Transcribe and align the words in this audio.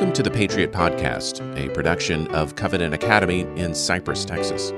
Welcome 0.00 0.14
to 0.14 0.22
the 0.22 0.30
Patriot 0.30 0.72
Podcast, 0.72 1.42
a 1.58 1.68
production 1.74 2.26
of 2.28 2.56
Covenant 2.56 2.94
Academy 2.94 3.40
in 3.60 3.74
Cypress, 3.74 4.24
Texas. 4.24 4.72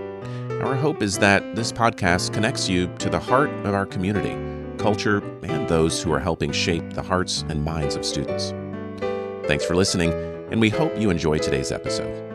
Our 0.64 0.74
hope 0.74 1.00
is 1.00 1.16
that 1.18 1.54
this 1.54 1.70
podcast 1.70 2.32
connects 2.32 2.68
you 2.68 2.92
to 2.98 3.08
the 3.08 3.20
heart 3.20 3.48
of 3.64 3.72
our 3.72 3.86
community, 3.86 4.36
culture, 4.78 5.18
and 5.44 5.68
those 5.68 6.02
who 6.02 6.12
are 6.12 6.18
helping 6.18 6.50
shape 6.50 6.94
the 6.94 7.02
hearts 7.02 7.44
and 7.48 7.62
minds 7.62 7.94
of 7.94 8.04
students. 8.04 8.52
Thanks 9.46 9.64
for 9.64 9.76
listening, 9.76 10.12
and 10.50 10.60
we 10.60 10.70
hope 10.70 10.98
you 10.98 11.08
enjoy 11.08 11.38
today's 11.38 11.70
episode. 11.70 12.31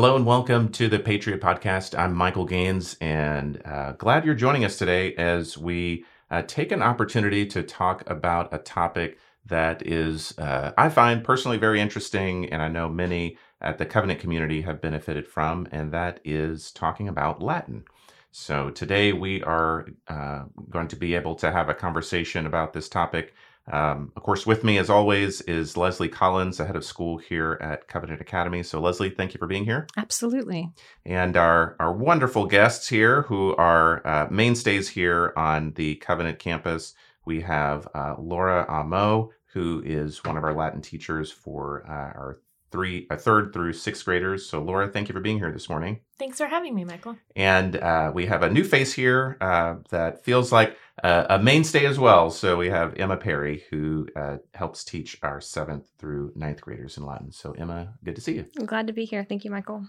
Hello 0.00 0.16
and 0.16 0.24
welcome 0.24 0.70
to 0.70 0.88
the 0.88 0.98
Patriot 0.98 1.42
Podcast. 1.42 1.94
I'm 1.94 2.14
Michael 2.14 2.46
Gaines, 2.46 2.96
and 3.02 3.60
uh, 3.66 3.92
glad 3.92 4.24
you're 4.24 4.34
joining 4.34 4.64
us 4.64 4.78
today 4.78 5.14
as 5.16 5.58
we 5.58 6.06
uh, 6.30 6.40
take 6.40 6.72
an 6.72 6.80
opportunity 6.80 7.44
to 7.44 7.62
talk 7.62 8.08
about 8.08 8.48
a 8.50 8.56
topic 8.56 9.18
that 9.44 9.86
is, 9.86 10.32
uh, 10.38 10.72
I 10.78 10.88
find 10.88 11.22
personally 11.22 11.58
very 11.58 11.82
interesting, 11.82 12.50
and 12.50 12.62
I 12.62 12.68
know 12.68 12.88
many 12.88 13.36
at 13.60 13.76
the 13.76 13.84
Covenant 13.84 14.20
community 14.20 14.62
have 14.62 14.80
benefited 14.80 15.28
from, 15.28 15.68
and 15.70 15.92
that 15.92 16.20
is 16.24 16.72
talking 16.72 17.06
about 17.06 17.42
Latin. 17.42 17.84
So 18.32 18.70
today 18.70 19.12
we 19.12 19.42
are 19.42 19.86
uh, 20.08 20.44
going 20.70 20.88
to 20.88 20.96
be 20.96 21.14
able 21.14 21.34
to 21.34 21.52
have 21.52 21.68
a 21.68 21.74
conversation 21.74 22.46
about 22.46 22.72
this 22.72 22.88
topic 22.88 23.34
um, 23.72 24.12
of 24.16 24.22
course, 24.22 24.46
with 24.46 24.64
me, 24.64 24.78
as 24.78 24.90
always, 24.90 25.40
is 25.42 25.76
Leslie 25.76 26.08
Collins, 26.08 26.58
the 26.58 26.66
head 26.66 26.76
of 26.76 26.84
school 26.84 27.18
here 27.18 27.58
at 27.60 27.88
Covenant 27.88 28.20
Academy. 28.20 28.62
So, 28.62 28.80
Leslie, 28.80 29.10
thank 29.10 29.34
you 29.34 29.38
for 29.38 29.46
being 29.46 29.64
here. 29.64 29.86
Absolutely. 29.96 30.70
And 31.04 31.36
our, 31.36 31.76
our 31.78 31.92
wonderful 31.92 32.46
guests 32.46 32.88
here 32.88 33.22
who 33.22 33.54
are 33.56 34.06
uh, 34.06 34.28
mainstays 34.30 34.88
here 34.88 35.32
on 35.36 35.72
the 35.74 35.96
Covenant 35.96 36.38
campus. 36.38 36.94
We 37.24 37.42
have 37.42 37.88
uh, 37.94 38.16
Laura 38.18 38.66
Amo, 38.68 39.30
who 39.52 39.82
is 39.84 40.24
one 40.24 40.36
of 40.36 40.44
our 40.44 40.54
Latin 40.54 40.80
teachers 40.80 41.30
for 41.30 41.84
uh, 41.88 42.18
our 42.18 42.40
three, 42.70 43.06
a 43.10 43.16
third 43.16 43.52
through 43.52 43.72
sixth 43.72 44.04
graders. 44.04 44.48
So, 44.48 44.62
Laura, 44.62 44.88
thank 44.88 45.08
you 45.08 45.12
for 45.12 45.20
being 45.20 45.38
here 45.38 45.52
this 45.52 45.68
morning. 45.68 46.00
Thanks 46.18 46.38
for 46.38 46.46
having 46.46 46.74
me, 46.74 46.84
Michael. 46.84 47.16
And 47.34 47.76
uh, 47.76 48.12
we 48.14 48.26
have 48.26 48.42
a 48.42 48.50
new 48.50 48.64
face 48.64 48.92
here 48.92 49.36
uh, 49.40 49.76
that 49.90 50.24
feels 50.24 50.52
like 50.52 50.76
uh, 51.02 51.26
a 51.30 51.38
mainstay 51.38 51.86
as 51.86 51.98
well. 51.98 52.30
So 52.30 52.56
we 52.56 52.68
have 52.68 52.98
Emma 52.98 53.16
Perry, 53.16 53.64
who 53.70 54.06
uh, 54.14 54.38
helps 54.54 54.84
teach 54.84 55.18
our 55.22 55.40
seventh 55.40 55.88
through 55.98 56.32
ninth 56.34 56.60
graders 56.60 56.96
in 56.96 57.04
Latin. 57.04 57.32
So, 57.32 57.52
Emma, 57.52 57.94
good 58.04 58.16
to 58.16 58.20
see 58.20 58.34
you. 58.34 58.46
I'm 58.58 58.66
glad 58.66 58.86
to 58.86 58.92
be 58.92 59.04
here. 59.04 59.24
Thank 59.24 59.44
you, 59.44 59.50
Michael. 59.50 59.86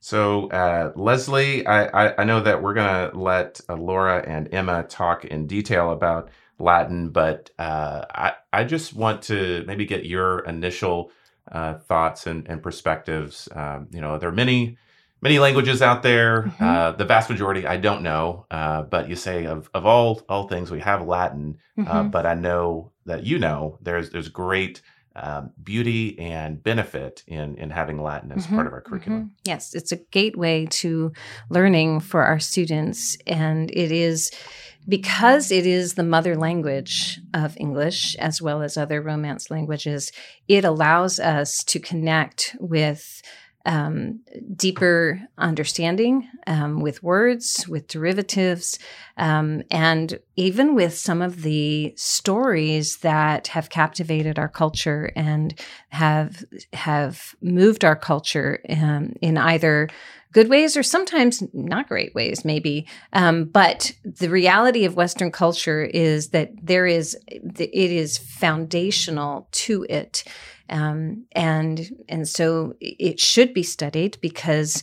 So, 0.00 0.50
uh, 0.50 0.92
Leslie, 0.96 1.64
I, 1.66 1.84
I, 1.86 2.22
I, 2.22 2.24
know 2.24 2.40
that 2.40 2.60
we're 2.60 2.74
going 2.74 3.10
to 3.10 3.16
let 3.16 3.60
uh, 3.68 3.76
Laura 3.76 4.18
and 4.26 4.52
Emma 4.52 4.82
talk 4.82 5.24
in 5.24 5.46
detail 5.46 5.92
about 5.92 6.28
Latin, 6.58 7.10
but 7.10 7.50
I, 7.56 8.32
I 8.52 8.64
just 8.64 8.94
want 8.94 9.22
to 9.22 9.64
maybe 9.66 9.86
get 9.86 10.04
your 10.04 10.40
initial 10.40 11.12
uh, 11.50 11.74
thoughts 11.74 12.26
and, 12.26 12.46
and 12.48 12.62
perspectives. 12.62 13.48
Um, 13.54 13.88
you 13.90 14.00
know, 14.00 14.18
there 14.18 14.28
are 14.28 14.32
many 14.32 14.76
many 15.22 15.38
languages 15.38 15.80
out 15.80 16.02
there. 16.02 16.42
Mm-hmm. 16.42 16.64
Uh, 16.64 16.92
the 16.92 17.04
vast 17.04 17.30
majority 17.30 17.66
I 17.66 17.78
don't 17.78 18.02
know, 18.02 18.46
uh, 18.50 18.82
but 18.82 19.08
you 19.08 19.16
say 19.16 19.46
of 19.46 19.70
of 19.72 19.86
all 19.86 20.22
all 20.28 20.48
things 20.48 20.70
we 20.70 20.80
have 20.80 21.06
Latin, 21.06 21.58
uh, 21.78 21.82
mm-hmm. 21.82 22.08
but 22.10 22.26
I 22.26 22.34
know 22.34 22.92
that 23.06 23.24
you 23.24 23.38
know 23.38 23.78
there's 23.80 24.10
there's 24.10 24.28
great. 24.28 24.82
Um, 25.14 25.50
beauty 25.62 26.18
and 26.18 26.62
benefit 26.62 27.22
in 27.26 27.58
in 27.58 27.68
having 27.68 28.02
Latin 28.02 28.32
as 28.32 28.46
mm-hmm. 28.46 28.54
part 28.54 28.66
of 28.66 28.72
our 28.72 28.80
curriculum. 28.80 29.20
Mm-hmm. 29.20 29.32
Yes, 29.44 29.74
it's 29.74 29.92
a 29.92 29.96
gateway 29.96 30.64
to 30.80 31.12
learning 31.50 32.00
for 32.00 32.24
our 32.24 32.38
students, 32.38 33.18
and 33.26 33.70
it 33.72 33.92
is 33.92 34.30
because 34.88 35.50
it 35.50 35.66
is 35.66 35.94
the 35.94 36.02
mother 36.02 36.36
language 36.36 37.20
of 37.32 37.56
English 37.58 38.16
as 38.16 38.42
well 38.42 38.62
as 38.62 38.76
other 38.76 39.00
Romance 39.00 39.50
languages, 39.50 40.10
it 40.48 40.64
allows 40.64 41.20
us 41.20 41.62
to 41.64 41.78
connect 41.78 42.56
with 42.58 43.22
um, 43.64 44.20
deeper 44.56 45.20
understanding 45.38 46.28
um, 46.46 46.80
with 46.80 47.02
words, 47.02 47.66
with 47.68 47.86
derivatives, 47.86 48.78
um, 49.16 49.62
and 49.70 50.18
even 50.36 50.74
with 50.74 50.96
some 50.96 51.22
of 51.22 51.42
the 51.42 51.92
stories 51.96 52.98
that 52.98 53.48
have 53.48 53.70
captivated 53.70 54.38
our 54.38 54.48
culture 54.48 55.12
and 55.14 55.58
have 55.90 56.44
have 56.72 57.34
moved 57.40 57.84
our 57.84 57.96
culture 57.96 58.60
um, 58.68 59.14
in 59.20 59.38
either 59.38 59.88
good 60.32 60.48
ways 60.48 60.76
or 60.76 60.82
sometimes 60.82 61.42
not 61.52 61.88
great 61.88 62.14
ways, 62.14 62.44
maybe. 62.44 62.86
Um, 63.12 63.44
but 63.44 63.92
the 64.04 64.30
reality 64.30 64.84
of 64.84 64.96
Western 64.96 65.30
culture 65.30 65.82
is 65.82 66.30
that 66.30 66.50
there 66.62 66.86
is, 66.86 67.16
it 67.28 67.74
is 67.74 68.18
foundational 68.18 69.48
to 69.52 69.86
it. 69.88 70.24
Um, 70.72 71.26
and, 71.32 72.04
and 72.08 72.26
so 72.26 72.74
it 72.80 73.20
should 73.20 73.52
be 73.52 73.62
studied 73.62 74.16
because 74.20 74.82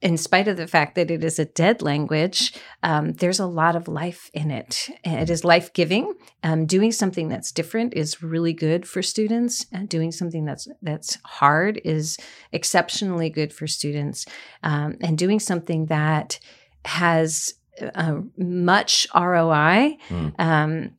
in 0.00 0.16
spite 0.16 0.48
of 0.48 0.56
the 0.56 0.66
fact 0.66 0.94
that 0.94 1.10
it 1.10 1.24
is 1.24 1.38
a 1.38 1.44
dead 1.44 1.82
language, 1.82 2.54
um, 2.82 3.14
there's 3.14 3.40
a 3.40 3.46
lot 3.46 3.74
of 3.74 3.88
life 3.88 4.30
in 4.32 4.50
it. 4.50 4.88
It 5.04 5.28
is 5.28 5.44
life 5.44 5.72
giving. 5.72 6.14
Um, 6.42 6.66
doing 6.66 6.92
something 6.92 7.28
that's 7.28 7.52
different 7.52 7.94
is 7.94 8.22
really 8.22 8.52
good 8.52 8.86
for 8.86 9.02
students, 9.02 9.66
and 9.72 9.88
doing 9.88 10.12
something 10.12 10.44
that's 10.44 10.68
that's 10.82 11.18
hard 11.24 11.80
is 11.84 12.16
exceptionally 12.52 13.28
good 13.28 13.52
for 13.52 13.66
students. 13.66 14.24
Um, 14.62 14.96
and 15.00 15.18
doing 15.18 15.40
something 15.40 15.86
that 15.86 16.38
has 16.84 17.54
uh, 17.94 18.20
much 18.36 19.06
ROI 19.14 19.98
mm. 20.08 20.92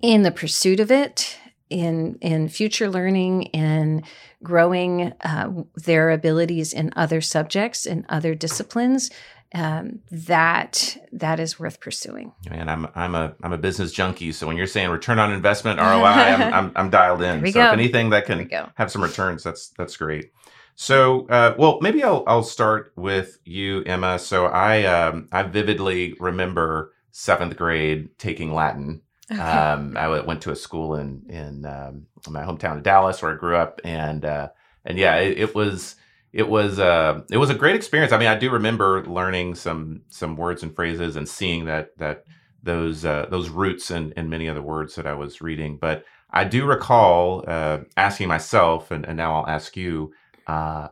in 0.00 0.22
the 0.22 0.30
pursuit 0.30 0.78
of 0.78 0.90
it 0.90 1.38
in 1.68 2.16
in 2.20 2.48
future 2.48 2.88
learning 2.88 3.44
in 3.44 4.02
growing 4.42 5.12
uh, 5.24 5.50
their 5.74 6.10
abilities 6.10 6.72
in 6.72 6.92
other 6.96 7.20
subjects 7.20 7.86
and 7.86 8.04
other 8.08 8.34
disciplines 8.34 9.10
um, 9.54 10.00
that 10.10 10.96
that 11.12 11.40
is 11.40 11.58
worth 11.58 11.80
pursuing. 11.80 12.32
And 12.50 12.70
I'm 12.70 12.88
I'm 12.94 13.14
a 13.14 13.34
I'm 13.42 13.52
a 13.52 13.58
business 13.58 13.92
junkie, 13.92 14.32
so 14.32 14.46
when 14.46 14.56
you're 14.56 14.66
saying 14.66 14.90
return 14.90 15.18
on 15.18 15.32
investment 15.32 15.78
ROI, 15.80 16.04
I'm, 16.04 16.54
I'm, 16.54 16.72
I'm 16.76 16.90
dialed 16.90 17.22
in. 17.22 17.44
So 17.46 17.52
go. 17.52 17.66
if 17.66 17.72
anything 17.72 18.10
that 18.10 18.26
can 18.26 18.50
have 18.74 18.90
some 18.90 19.02
returns, 19.02 19.42
that's 19.42 19.68
that's 19.70 19.96
great. 19.96 20.32
So, 20.74 21.26
uh, 21.28 21.54
well, 21.58 21.78
maybe 21.80 22.02
I'll 22.02 22.22
I'll 22.26 22.42
start 22.42 22.92
with 22.96 23.38
you, 23.44 23.82
Emma. 23.84 24.18
So 24.18 24.46
I 24.46 24.84
um, 24.84 25.28
I 25.32 25.42
vividly 25.42 26.14
remember 26.20 26.92
seventh 27.12 27.56
grade 27.56 28.10
taking 28.18 28.52
Latin 28.52 29.00
Okay. 29.30 29.40
Um, 29.40 29.96
I 29.96 30.08
went 30.20 30.42
to 30.42 30.52
a 30.52 30.56
school 30.56 30.94
in 30.94 31.24
in 31.28 31.66
um, 31.66 32.06
my 32.28 32.42
hometown 32.42 32.76
of 32.76 32.82
Dallas 32.82 33.20
where 33.20 33.34
I 33.34 33.36
grew 33.36 33.56
up, 33.56 33.80
and 33.84 34.24
uh, 34.24 34.48
and 34.84 34.98
yeah, 34.98 35.16
it, 35.16 35.38
it, 35.38 35.54
was 35.54 35.96
it 36.32 36.48
was 36.48 36.78
uh, 36.78 37.22
it 37.30 37.38
was 37.38 37.50
a 37.50 37.54
great 37.54 37.74
experience. 37.74 38.12
I 38.12 38.18
mean, 38.18 38.28
I 38.28 38.38
do 38.38 38.50
remember 38.50 39.04
learning 39.04 39.56
some 39.56 40.02
some 40.10 40.36
words 40.36 40.62
and 40.62 40.74
phrases 40.74 41.16
and 41.16 41.28
seeing 41.28 41.64
that 41.64 41.98
that 41.98 42.24
those 42.62 43.04
uh, 43.04 43.26
those 43.28 43.48
roots 43.48 43.90
and 43.90 44.12
in 44.12 44.28
many 44.28 44.48
other 44.48 44.62
words 44.62 44.94
that 44.94 45.06
I 45.06 45.14
was 45.14 45.40
reading. 45.40 45.76
But 45.76 46.04
I 46.30 46.44
do 46.44 46.64
recall 46.64 47.44
uh, 47.46 47.78
asking 47.96 48.28
myself, 48.28 48.90
and, 48.90 49.06
and, 49.06 49.16
now 49.16 49.36
I'll 49.36 49.48
ask 49.48 49.76
you, 49.76 50.12
uh, 50.46 50.88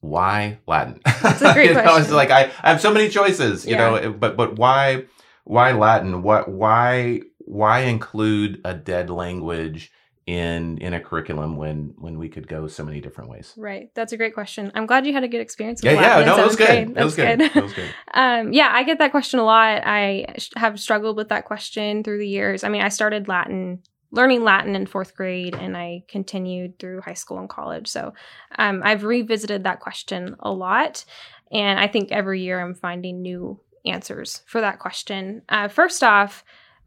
why 0.00 0.58
Latin? 0.66 1.00
That's 1.04 1.42
a 1.42 1.52
great 1.54 1.72
question. 1.72 1.84
know, 1.84 1.96
it's 1.96 2.10
like 2.10 2.30
I, 2.30 2.50
I 2.62 2.70
have 2.70 2.80
so 2.80 2.92
many 2.92 3.08
choices, 3.08 3.66
you 3.66 3.72
yeah. 3.72 3.90
know, 3.90 4.12
but 4.12 4.36
but 4.36 4.56
why 4.56 5.04
why 5.44 5.72
Latin? 5.72 6.22
What 6.22 6.48
why 6.48 7.22
why 7.44 7.80
include 7.80 8.60
a 8.64 8.74
dead 8.74 9.10
language 9.10 9.92
in 10.26 10.78
in 10.78 10.94
a 10.94 11.00
curriculum 11.00 11.56
when 11.56 11.92
when 11.98 12.18
we 12.18 12.30
could 12.30 12.48
go 12.48 12.66
so 12.66 12.84
many 12.84 13.00
different 13.00 13.30
ways? 13.30 13.52
Right. 13.56 13.90
That's 13.94 14.12
a 14.12 14.16
great 14.16 14.32
question. 14.32 14.72
I'm 14.74 14.86
glad 14.86 15.06
you 15.06 15.12
had 15.12 15.24
a 15.24 15.28
good 15.28 15.42
experience 15.42 15.82
with 15.82 15.92
yeah 15.92 16.20
yeah. 16.20 16.24
No, 16.24 16.36
that 16.36 16.46
was 16.46 16.56
good. 16.56 16.94
That 16.94 17.04
was 17.04 17.16
good, 17.16 17.40
that 17.40 17.62
was 17.62 17.72
good. 17.74 17.94
um, 18.14 18.52
yeah 18.52 18.70
i 18.72 18.82
get 18.84 18.98
that 18.98 19.10
question 19.10 19.38
a 19.38 19.44
lot. 19.44 19.82
I 19.84 20.26
have 20.56 20.80
struggled 20.80 21.16
with 21.16 21.28
that 21.28 21.44
question 21.44 22.02
through 22.02 22.18
the 22.18 22.28
years. 22.28 22.64
I 22.64 22.68
mean 22.70 22.82
i 22.82 22.88
started 22.88 23.28
latin 23.28 23.82
learning 24.10 24.44
latin 24.44 24.76
in 24.76 24.86
fourth 24.86 25.14
grade 25.14 25.54
and 25.56 25.76
i 25.76 26.04
continued 26.08 26.78
through 26.78 27.02
high 27.02 27.14
school 27.14 27.38
and 27.38 27.48
college. 27.48 27.88
So 27.88 28.14
um, 28.58 28.80
i've 28.82 29.04
revisited 29.04 29.64
that 29.64 29.80
question 29.80 30.36
a 30.40 30.50
lot 30.50 31.04
and 31.52 31.78
i 31.78 31.86
think 31.86 32.10
every 32.10 32.40
year 32.40 32.60
i'm 32.60 32.74
finding 32.74 33.20
new 33.20 33.60
answers 33.84 34.40
for 34.46 34.62
that 34.62 34.78
question. 34.78 35.42
Uh, 35.50 35.68
first 35.68 36.02
off 36.02 36.42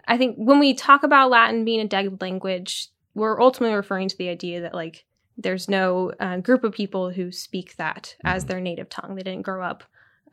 I 0.08 0.18
think 0.18 0.36
when 0.38 0.60
we 0.60 0.74
talk 0.74 1.04
about 1.04 1.30
Latin 1.30 1.66
being 1.66 1.80
a 1.80 1.88
dead 1.88 2.22
language, 2.22 2.90
we're 3.14 3.42
ultimately 3.42 3.76
referring 3.76 4.10
to 4.10 4.18
the 4.18 4.30
idea 4.30 4.62
that 4.62 4.74
like 4.74 5.06
there's 5.38 5.70
no 5.70 6.12
uh, 6.20 6.38
group 6.38 6.64
of 6.64 6.74
people 6.74 7.12
who 7.12 7.32
speak 7.32 7.76
that 7.78 8.16
as 8.24 8.44
mm-hmm. 8.44 8.50
their 8.50 8.62
native 8.62 8.90
tongue. 8.90 9.16
They 9.16 9.24
didn't 9.24 9.44
grow 9.44 9.64
up 9.64 9.84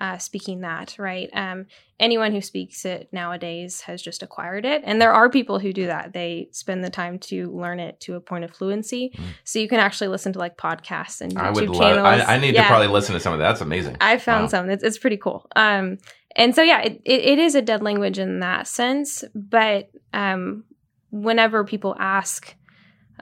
uh, 0.01 0.19
speaking 0.19 0.61
that, 0.61 0.97
right? 0.99 1.31
Um, 1.33 1.67
anyone 2.01 2.33
who 2.33 2.41
speaks 2.41 2.85
it 2.85 3.09
nowadays 3.13 3.83
has 3.83 4.03
just 4.03 4.23
acquired 4.23 4.65
it. 4.65 4.83
And 4.85 5.01
there 5.01 5.13
are 5.13 5.31
people 5.31 5.59
who 5.59 5.73
do 5.73 5.87
that. 5.87 6.13
They 6.13 6.49
spend 6.51 6.85
the 6.85 6.91
time 6.91 7.19
to 7.21 7.51
learn 7.53 7.81
it 7.81 8.01
to 8.01 8.15
a 8.15 8.21
point 8.21 8.45
of 8.45 8.51
fluency. 8.51 9.13
Mm. 9.15 9.25
So 9.45 9.59
you 9.59 9.69
can 9.69 9.79
actually 9.79 10.09
listen 10.09 10.33
to 10.33 10.39
like 10.39 10.57
podcasts 10.57 11.21
and 11.21 11.33
YouTube 11.35 11.41
I 11.41 11.51
would 11.51 11.73
channels. 11.73 11.79
Love, 11.79 11.99
I, 12.05 12.35
I, 12.35 12.39
need 12.39 12.55
yeah. 12.55 12.63
to 12.63 12.69
probably 12.69 12.89
listen 12.89 13.15
to 13.15 13.21
some 13.21 13.33
of 13.33 13.39
that. 13.39 13.49
That's 13.49 13.61
amazing. 13.61 13.97
I 14.01 14.19
found 14.19 14.45
wow. 14.45 14.49
some. 14.49 14.71
It's, 14.71 14.83
it's 14.83 14.99
pretty 14.99 15.17
cool. 15.17 15.47
Um, 15.55 15.99
and 16.37 16.55
so 16.55 16.63
yeah, 16.63 16.81
it, 16.83 17.01
it, 17.05 17.39
is 17.39 17.55
a 17.55 17.63
dead 17.63 17.83
language 17.83 18.19
in 18.19 18.41
that 18.41 18.67
sense. 18.67 19.23
But 19.35 19.91
um, 20.13 20.65
whenever 21.11 21.65
people 21.65 21.95
ask, 21.99 22.55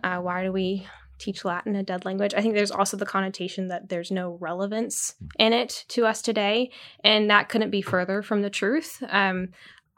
uh, 0.02 0.18
why 0.18 0.44
do 0.44 0.52
we 0.52 0.86
teach 1.18 1.44
Latin 1.44 1.76
a 1.76 1.82
dead 1.82 2.04
language? 2.04 2.34
I 2.34 2.40
think 2.40 2.54
there's 2.54 2.70
also 2.70 2.96
the 2.96 3.06
connotation 3.06 3.68
that 3.68 3.88
there's 3.88 4.10
no 4.10 4.38
relevance 4.40 5.14
in 5.38 5.52
it 5.52 5.84
to 5.88 6.06
us 6.06 6.22
today, 6.22 6.70
and 7.04 7.30
that 7.30 7.48
couldn't 7.48 7.70
be 7.70 7.82
further 7.82 8.22
from 8.22 8.42
the 8.42 8.50
truth. 8.50 9.02
Um, 9.08 9.48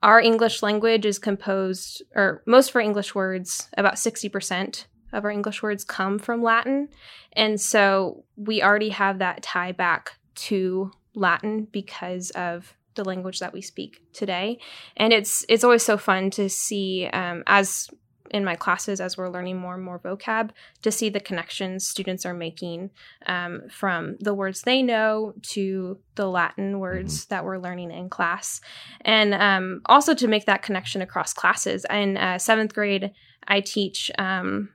our 0.02 0.20
English 0.20 0.62
language 0.62 1.06
is 1.06 1.18
composed, 1.18 2.02
or 2.14 2.42
most 2.46 2.70
of 2.70 2.76
our 2.76 2.82
English 2.82 3.14
words, 3.14 3.68
about 3.78 3.94
60% 3.94 4.86
of 5.12 5.24
our 5.24 5.30
English 5.30 5.62
words 5.62 5.84
come 5.84 6.18
from 6.18 6.42
Latin. 6.42 6.88
And 7.32 7.60
so 7.60 8.24
we 8.36 8.62
already 8.62 8.90
have 8.90 9.20
that 9.20 9.42
tie 9.42 9.72
back 9.72 10.18
to 10.34 10.90
Latin 11.14 11.68
because 11.70 12.30
of 12.32 12.76
the 12.94 13.04
language 13.04 13.40
that 13.40 13.52
we 13.52 13.60
speak 13.60 14.00
today. 14.12 14.58
And 14.96 15.12
it's 15.12 15.44
it's 15.48 15.64
always 15.64 15.82
so 15.82 15.96
fun 15.96 16.30
to 16.32 16.48
see 16.48 17.08
um, 17.12 17.42
as 17.46 17.88
in 18.30 18.44
my 18.44 18.56
classes 18.56 19.00
as 19.00 19.16
we're 19.16 19.28
learning 19.28 19.56
more 19.56 19.74
and 19.74 19.84
more 19.84 20.00
vocab 20.00 20.50
to 20.82 20.90
see 20.90 21.08
the 21.08 21.20
connections 21.20 21.86
students 21.86 22.26
are 22.26 22.34
making 22.34 22.90
um, 23.26 23.62
from 23.70 24.16
the 24.18 24.34
words 24.34 24.62
they 24.62 24.82
know 24.82 25.32
to 25.42 25.98
the 26.16 26.26
Latin 26.26 26.80
words 26.80 27.20
mm-hmm. 27.20 27.34
that 27.34 27.44
we're 27.44 27.58
learning 27.58 27.92
in 27.92 28.10
class, 28.10 28.60
and 29.02 29.34
um, 29.34 29.80
also 29.86 30.14
to 30.14 30.26
make 30.26 30.46
that 30.46 30.62
connection 30.62 31.00
across 31.00 31.32
classes. 31.32 31.86
In 31.88 32.16
uh, 32.16 32.38
seventh 32.38 32.74
grade, 32.74 33.12
I 33.46 33.60
teach. 33.60 34.10
Um, 34.18 34.70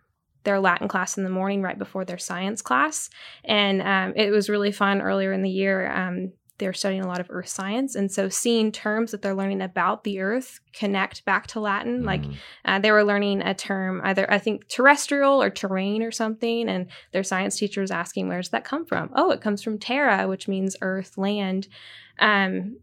their 0.46 0.60
Latin 0.60 0.88
class 0.88 1.18
in 1.18 1.26
the 1.26 1.30
morning 1.30 1.62
right 1.62 1.78
before 1.78 2.06
their 2.06 2.18
science 2.18 2.62
class. 2.62 3.10
And 3.44 3.82
um, 3.82 4.14
it 4.16 4.32
was 4.32 4.50
really 4.50 4.72
fun 4.72 5.02
earlier 5.02 5.34
in 5.34 5.44
the 5.44 5.50
year. 5.50 5.92
Um, 5.92 6.32
they're 6.60 6.74
studying 6.74 7.02
a 7.02 7.08
lot 7.08 7.20
of 7.20 7.28
earth 7.30 7.48
science. 7.48 7.96
And 7.96 8.12
so 8.12 8.30
seeing 8.30 8.72
terms 8.72 9.12
that 9.12 9.22
they're 9.22 9.34
learning 9.34 9.62
about 9.62 10.04
the 10.04 10.20
earth 10.20 10.60
connect 10.74 11.26
back 11.26 11.48
to 11.48 11.60
latin 11.60 12.04
mm. 12.04 12.06
like 12.06 12.24
uh, 12.66 12.78
they 12.78 12.92
were 12.92 13.04
learning 13.04 13.42
a 13.42 13.56
term 13.56 14.02
either 14.04 14.32
i 14.32 14.38
think 14.38 14.68
terrestrial 14.68 15.42
or 15.42 15.50
terrain 15.50 16.04
or 16.04 16.12
something 16.12 16.70
and 16.70 16.88
their 17.12 17.24
science 17.24 17.58
teacher 17.58 17.82
was 17.82 17.90
asking 17.90 18.28
where 18.28 18.40
does 18.40 18.50
that 18.50 18.64
come 18.64 18.86
from? 18.86 19.10
Oh 19.16 19.32
it 19.32 19.42
comes 19.42 19.64
from 19.64 19.80
terra 19.80 20.28
which 20.28 20.48
means 20.48 20.76
earth 20.82 21.18
land 21.18 21.68
um, 22.20 22.78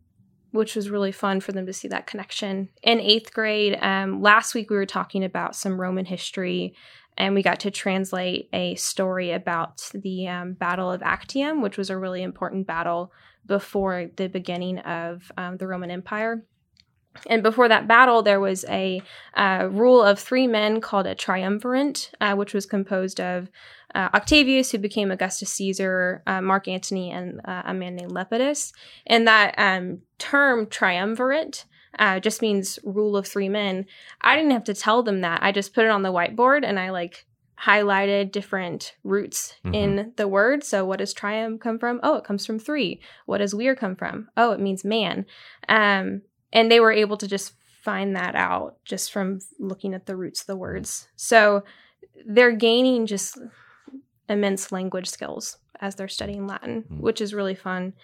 which 0.51 0.75
was 0.75 0.91
really 0.91 1.13
fun 1.13 1.41
for 1.41 1.53
them 1.53 1.67
to 1.67 1.73
see 1.73 1.89
that 1.89 2.07
connection. 2.07 2.71
In 2.83 2.99
eighth 2.99 3.33
grade 3.33 3.79
um, 3.81 4.23
last 4.23 4.55
week 4.55 4.71
we 4.71 4.77
were 4.77 4.87
talking 4.87 5.23
about 5.23 5.55
some 5.55 5.81
roman 5.81 6.07
history 6.07 6.75
and 7.19 7.35
we 7.35 7.43
got 7.43 7.61
to 7.61 7.71
translate 7.71 8.49
a 8.53 8.75
story 8.75 9.33
about 9.33 9.91
the 9.95 10.29
um, 10.29 10.53
Battle 10.53 10.91
of 10.91 11.03
Actium, 11.03 11.63
which 11.63 11.79
was 11.79 11.89
a 11.89 11.97
really 11.97 12.23
important 12.23 12.67
battle 12.67 13.13
before 13.47 14.11
the 14.17 14.29
beginning 14.29 14.79
of 14.81 15.31
um, 15.37 15.57
the 15.57 15.67
Roman 15.67 15.91
Empire. 15.91 16.45
And 17.27 17.43
before 17.43 17.69
that 17.69 17.89
battle, 17.89 18.23
there 18.23 18.41
was 18.41 18.65
a 18.69 19.03
uh, 19.35 19.69
rule 19.71 20.03
of 20.03 20.19
three 20.19 20.47
men 20.47 20.81
called 20.81 21.07
a 21.07 21.15
triumvirate, 21.15 22.11
uh, 22.21 22.35
which 22.35 22.53
was 22.53 22.67
composed 22.67 23.21
of 23.21 23.49
uh, 23.95 24.11
Octavius, 24.13 24.71
who 24.71 24.79
became 24.79 25.11
Augustus 25.11 25.51
Caesar, 25.53 26.23
uh, 26.27 26.43
Mark 26.43 26.69
Antony, 26.69 27.11
and 27.11 27.41
uh, 27.47 27.63
a 27.65 27.75
man 27.75 27.97
named 27.97 28.13
Lepidus. 28.13 28.73
And 29.07 29.27
that 29.27 29.55
um, 29.57 30.03
term 30.19 30.67
triumvirate 30.67 31.65
uh, 31.99 32.21
just 32.21 32.43
means 32.43 32.79
rule 32.85 33.17
of 33.17 33.27
three 33.27 33.49
men. 33.49 33.87
I 34.21 34.37
didn't 34.37 34.51
have 34.51 34.65
to 34.65 34.75
tell 34.75 35.03
them 35.03 35.23
that. 35.23 35.43
I 35.43 35.53
just 35.53 35.75
put 35.75 35.85
it 35.85 35.91
on 35.91 36.03
the 36.03 36.13
whiteboard 36.13 36.65
and 36.65 36.79
I 36.79 36.91
like 36.91 37.26
highlighted 37.65 38.33
different 38.33 38.95
roots 39.03 39.55
mm-hmm. 39.65 39.75
in 39.75 40.13
the 40.17 40.29
word. 40.29 40.65
So, 40.65 40.85
what 40.85 40.99
does 40.99 41.13
triumph 41.13 41.61
come 41.61 41.79
from? 41.79 42.01
Oh, 42.03 42.17
it 42.17 42.25
comes 42.25 42.45
from 42.45 42.59
three. 42.59 43.01
What 43.27 43.39
does 43.39 43.53
vir 43.53 43.75
come 43.75 43.97
from? 43.97 44.29
Oh, 44.37 44.53
it 44.53 44.61
means 44.61 44.85
man. 44.85 45.27
Um, 45.69 46.23
and 46.53 46.71
they 46.71 46.81
were 46.81 46.93
able 46.93 47.17
to 47.19 47.27
just 47.27 47.55
find 47.83 48.17
that 48.17 48.35
out 48.35 48.77
just 48.85 49.13
from 49.13 49.41
looking 49.59 49.95
at 49.95 50.07
the 50.07 50.17
roots 50.17 50.41
of 50.41 50.47
the 50.47 50.57
words. 50.57 51.09
So, 51.17 51.65
they're 52.27 52.53
gaining 52.53 53.07
just 53.07 53.39
immense 54.29 54.73
language 54.73 55.09
skills 55.09 55.59
as 55.81 55.95
they're 55.95 56.09
studying 56.09 56.47
Latin, 56.47 56.83
mm-hmm. 56.83 57.01
which 57.01 57.21
is 57.21 57.35
really 57.35 57.55
fun. 57.55 57.95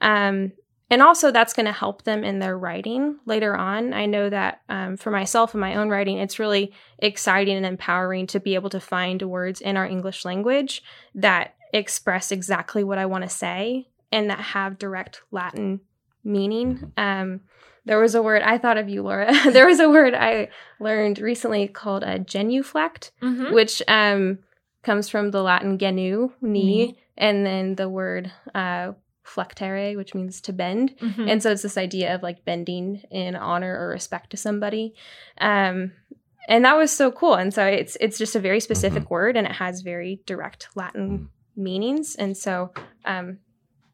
Um, 0.00 0.52
and 0.90 1.02
also 1.02 1.30
that's 1.30 1.52
going 1.52 1.66
to 1.66 1.72
help 1.72 2.02
them 2.02 2.24
in 2.24 2.38
their 2.38 2.56
writing 2.56 3.18
later 3.26 3.56
on 3.56 3.92
i 3.92 4.06
know 4.06 4.28
that 4.28 4.62
um, 4.68 4.96
for 4.96 5.10
myself 5.10 5.54
in 5.54 5.60
my 5.60 5.74
own 5.74 5.88
writing 5.88 6.18
it's 6.18 6.38
really 6.38 6.72
exciting 6.98 7.56
and 7.56 7.66
empowering 7.66 8.26
to 8.26 8.40
be 8.40 8.54
able 8.54 8.70
to 8.70 8.80
find 8.80 9.22
words 9.22 9.60
in 9.60 9.76
our 9.76 9.86
english 9.86 10.24
language 10.24 10.82
that 11.14 11.54
express 11.72 12.32
exactly 12.32 12.82
what 12.82 12.98
i 12.98 13.06
want 13.06 13.22
to 13.22 13.30
say 13.30 13.86
and 14.10 14.30
that 14.30 14.40
have 14.40 14.78
direct 14.78 15.22
latin 15.30 15.80
meaning 16.24 16.76
mm-hmm. 16.76 16.86
um, 16.96 17.40
there 17.84 18.00
was 18.00 18.14
a 18.14 18.22
word 18.22 18.42
i 18.42 18.58
thought 18.58 18.78
of 18.78 18.88
you 18.88 19.02
laura 19.02 19.32
there 19.52 19.66
was 19.66 19.80
a 19.80 19.88
word 19.88 20.14
i 20.14 20.48
learned 20.80 21.18
recently 21.18 21.68
called 21.68 22.02
a 22.02 22.18
genuflect 22.18 23.12
mm-hmm. 23.22 23.52
which 23.52 23.82
um, 23.88 24.38
comes 24.82 25.08
from 25.08 25.30
the 25.30 25.42
latin 25.42 25.78
genu 25.78 26.32
knee 26.40 26.88
mm-hmm. 26.88 26.98
and 27.18 27.44
then 27.44 27.74
the 27.74 27.88
word 27.88 28.32
uh, 28.54 28.92
flectere, 29.28 29.96
which 29.96 30.14
means 30.14 30.40
to 30.42 30.52
bend. 30.52 30.94
Mm-hmm. 31.00 31.28
And 31.28 31.42
so 31.42 31.50
it's 31.50 31.62
this 31.62 31.76
idea 31.76 32.14
of 32.14 32.22
like 32.22 32.44
bending 32.44 33.02
in 33.10 33.36
honor 33.36 33.78
or 33.78 33.88
respect 33.88 34.30
to 34.30 34.36
somebody. 34.36 34.94
Um, 35.40 35.92
and 36.48 36.64
that 36.64 36.76
was 36.76 36.90
so 36.90 37.12
cool. 37.12 37.34
And 37.34 37.52
so 37.52 37.64
it's 37.64 37.96
it's 38.00 38.18
just 38.18 38.34
a 38.34 38.40
very 38.40 38.60
specific 38.60 39.04
mm-hmm. 39.04 39.14
word 39.14 39.36
and 39.36 39.46
it 39.46 39.52
has 39.52 39.82
very 39.82 40.20
direct 40.26 40.68
Latin 40.74 41.28
meanings. 41.56 42.16
And 42.16 42.36
so 42.36 42.72
um, 43.04 43.38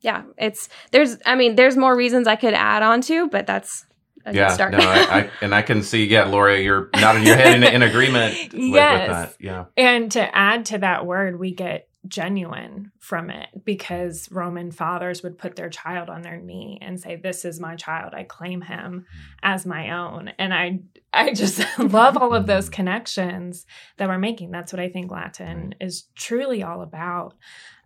yeah, 0.01 0.23
it's 0.39 0.69
there's 0.93 1.17
I 1.27 1.35
mean, 1.35 1.57
there's 1.57 1.77
more 1.77 1.97
reasons 1.97 2.29
I 2.29 2.37
could 2.37 2.55
add 2.55 2.83
on 2.83 3.01
to, 3.03 3.29
but 3.29 3.47
that's 3.47 3.85
yeah, 4.33 4.57
no, 4.71 4.79
I, 4.79 5.19
I, 5.21 5.31
and 5.43 5.55
I 5.55 5.61
can 5.61 5.83
see, 5.83 6.07
yeah, 6.07 6.25
Laura, 6.25 6.59
you're 6.59 6.89
nodding 6.97 7.25
your 7.25 7.37
head 7.37 7.57
in, 7.57 7.63
in 7.63 7.83
agreement 7.83 8.35
with, 8.55 8.55
with 8.55 8.73
that. 8.73 9.35
Yeah. 9.39 9.67
And 9.77 10.11
to 10.13 10.35
add 10.35 10.67
to 10.67 10.79
that 10.79 11.05
word, 11.05 11.39
we 11.39 11.53
get 11.53 11.89
genuine 12.07 12.93
from 12.99 13.31
it 13.31 13.49
because 13.65 14.31
Roman 14.31 14.71
fathers 14.71 15.23
would 15.23 15.39
put 15.39 15.57
their 15.57 15.71
child 15.71 16.11
on 16.11 16.23
their 16.23 16.39
knee 16.39 16.79
and 16.81 17.01
say, 17.01 17.17
This 17.17 17.45
is 17.45 17.61
my 17.61 17.77
child. 17.77 18.15
I 18.15 18.25
claim 18.25 18.63
him 18.63 19.07
as 19.43 19.67
my 19.67 19.91
own. 19.91 20.33
And 20.39 20.53
I 20.53 20.81
I 21.13 21.33
just 21.33 21.63
love 21.79 22.17
all 22.17 22.35
of 22.35 22.47
those 22.47 22.69
connections 22.69 23.67
that 23.97 24.09
we're 24.09 24.19
making. 24.19 24.51
That's 24.51 24.73
what 24.73 24.81
I 24.81 24.89
think 24.89 25.11
Latin 25.11 25.75
is 25.81 26.05
truly 26.15 26.63
all 26.63 26.83
about. 26.83 27.35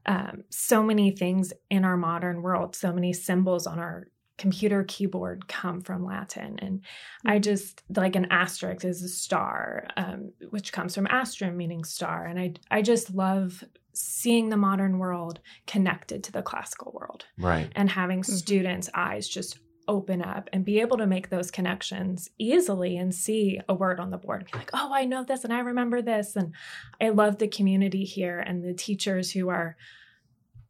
Um, 0.07 0.45
so 0.49 0.83
many 0.83 1.11
things 1.11 1.53
in 1.69 1.85
our 1.85 1.97
modern 1.97 2.41
world, 2.41 2.75
so 2.75 2.93
many 2.93 3.13
symbols 3.13 3.67
on 3.67 3.79
our 3.79 4.09
computer 4.39 4.85
keyboard 4.85 5.49
come 5.49 5.83
from 5.83 6.07
Latin. 6.07 6.59
And 6.61 6.81
I 7.27 7.39
mm. 7.39 7.43
just 7.45 7.83
like 7.95 8.17
an 8.17 8.29
asterisk 8.31 8.85
is 8.85 9.03
a 9.03 9.09
star, 9.09 9.89
um, 9.97 10.33
which 10.49 10.73
comes 10.73 10.95
from 10.95 11.07
astrum, 11.07 11.57
meaning 11.57 11.85
star. 11.85 12.25
And 12.25 12.41
I, 12.41 12.55
I 12.71 12.81
just 12.81 13.15
love 13.15 13.65
seeing 13.99 14.49
the 14.49 14.57
modern 14.57 14.99
world 14.99 15.41
connected 15.67 16.23
to 16.25 16.33
the 16.33 16.43
classical 16.43 16.93
world. 16.93 17.25
Right. 17.37 17.71
And 17.75 17.91
having 17.91 18.21
mm-hmm. 18.21 18.33
students' 18.33 18.89
eyes 18.95 19.29
just 19.29 19.59
open 19.89 20.23
up 20.23 20.51
and 20.53 20.65
be 20.65 20.81
able 20.81 20.99
to 20.99 21.07
make 21.07 21.31
those 21.31 21.51
connections 21.51 22.29
easily 22.39 22.97
and 22.97 23.15
see 23.15 23.59
a 23.69 23.75
word 23.75 23.99
on 23.99 24.11
the 24.11 24.19
board 24.19 24.43
and 24.43 24.51
be 24.51 24.59
like, 24.59 24.71
oh, 24.75 24.91
I 24.93 25.05
know 25.07 25.25
this 25.25 25.45
and 25.45 25.53
I 25.53 25.61
remember 25.61 26.03
this. 26.03 26.37
And 26.37 26.55
I 27.01 27.09
love 27.09 27.39
the 27.39 27.49
community 27.49 28.05
here 28.05 28.39
and 28.39 28.63
the 28.63 28.75
teachers 28.75 29.33
who 29.33 29.49
are 29.49 29.77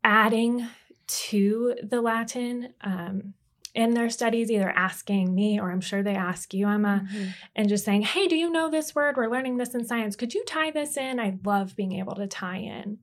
adding 0.05 0.67
to 1.09 1.75
the 1.83 2.01
Latin. 2.01 2.73
Um, 2.81 3.35
in 3.79 3.95
their 3.95 4.11
studies 4.11 4.51
either 4.51 4.71
asking 4.71 5.33
me 5.33 5.61
or 5.61 5.71
I'm 5.71 5.81
sure 5.81 6.03
they 6.03 6.17
ask 6.17 6.53
you, 6.53 6.69
Emma, 6.69 7.07
mm-hmm. 7.07 7.29
and 7.55 7.69
just 7.69 7.85
saying, 7.85 8.03
Hey, 8.03 8.27
do 8.27 8.35
you 8.35 8.51
know 8.51 8.69
this 8.69 8.93
word? 8.93 9.17
We're 9.17 9.31
learning 9.31 9.57
this 9.57 9.73
in 9.73 9.87
science. 9.87 10.17
Could 10.17 10.35
you 10.35 10.45
tie 10.45 10.73
this 10.73 10.97
in? 10.97 11.21
I 11.21 11.39
love 11.45 11.77
being 11.77 11.93
able 11.93 12.17
to 12.17 12.27
tie 12.27 12.59
in 12.59 12.99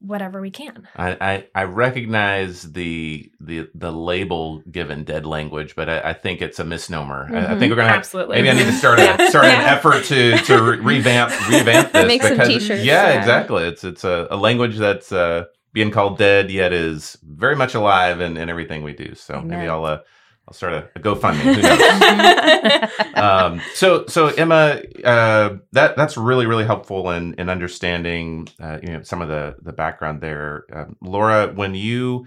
whatever 0.00 0.40
we 0.40 0.50
can. 0.50 0.88
I, 0.96 1.16
I, 1.20 1.46
I, 1.54 1.64
recognize 1.64 2.72
the 2.72 3.30
the 3.40 3.68
the 3.74 3.92
label 3.92 4.62
given 4.70 5.04
dead 5.04 5.26
language, 5.26 5.76
but 5.76 5.88
I, 5.88 6.00
I 6.00 6.12
think 6.12 6.42
it's 6.42 6.58
a 6.58 6.64
misnomer. 6.64 7.26
Mm-hmm. 7.26 7.34
I, 7.34 7.38
I, 7.38 7.46
think 7.46 7.60
mm-hmm. 7.60 7.70
we're 7.70 7.76
gonna 7.76 7.88
have, 7.88 7.98
absolutely. 7.98 8.36
Maybe 8.36 8.50
I 8.50 8.54
need 8.54 8.66
to 8.66 8.72
start 8.72 8.98
a, 8.98 9.26
start 9.28 9.44
an 9.44 9.60
effort 9.64 10.04
to 10.06 10.38
to 10.38 10.62
revamp 10.62 11.30
revamp 11.48 11.92
this. 11.92 12.06
Make 12.06 12.22
because, 12.22 12.36
some 12.36 12.48
t-shirts. 12.48 12.84
Yeah, 12.84 13.10
yeah, 13.10 13.18
exactly. 13.20 13.64
It's 13.64 13.84
it's 13.84 14.04
a, 14.04 14.26
a 14.30 14.36
language 14.36 14.76
that's 14.76 15.12
uh, 15.12 15.44
being 15.74 15.90
called 15.90 16.16
dead 16.16 16.50
yet 16.50 16.72
is 16.72 17.18
very 17.22 17.56
much 17.56 17.74
alive 17.74 18.20
in, 18.20 18.38
in 18.38 18.48
everything 18.48 18.82
we 18.82 18.94
do. 18.94 19.14
So 19.14 19.34
Amen. 19.34 19.48
maybe 19.48 19.68
I'll 19.68 19.84
uh, 19.84 19.98
I'll 20.46 20.54
start 20.54 20.72
a, 20.72 20.88
a 20.94 21.00
GoFundMe. 21.00 21.40
Who 21.40 21.62
knows? 21.62 23.14
um, 23.14 23.60
so 23.74 24.06
so 24.06 24.28
Emma, 24.28 24.80
uh, 25.02 25.56
that 25.72 25.96
that's 25.96 26.16
really 26.16 26.46
really 26.46 26.64
helpful 26.64 27.10
in 27.10 27.34
in 27.34 27.50
understanding 27.50 28.48
uh, 28.60 28.78
you 28.82 28.92
know 28.92 29.02
some 29.02 29.20
of 29.20 29.28
the 29.28 29.56
the 29.62 29.72
background 29.72 30.20
there. 30.20 30.64
Uh, 30.72 30.84
Laura, 31.02 31.52
when 31.52 31.74
you 31.74 32.26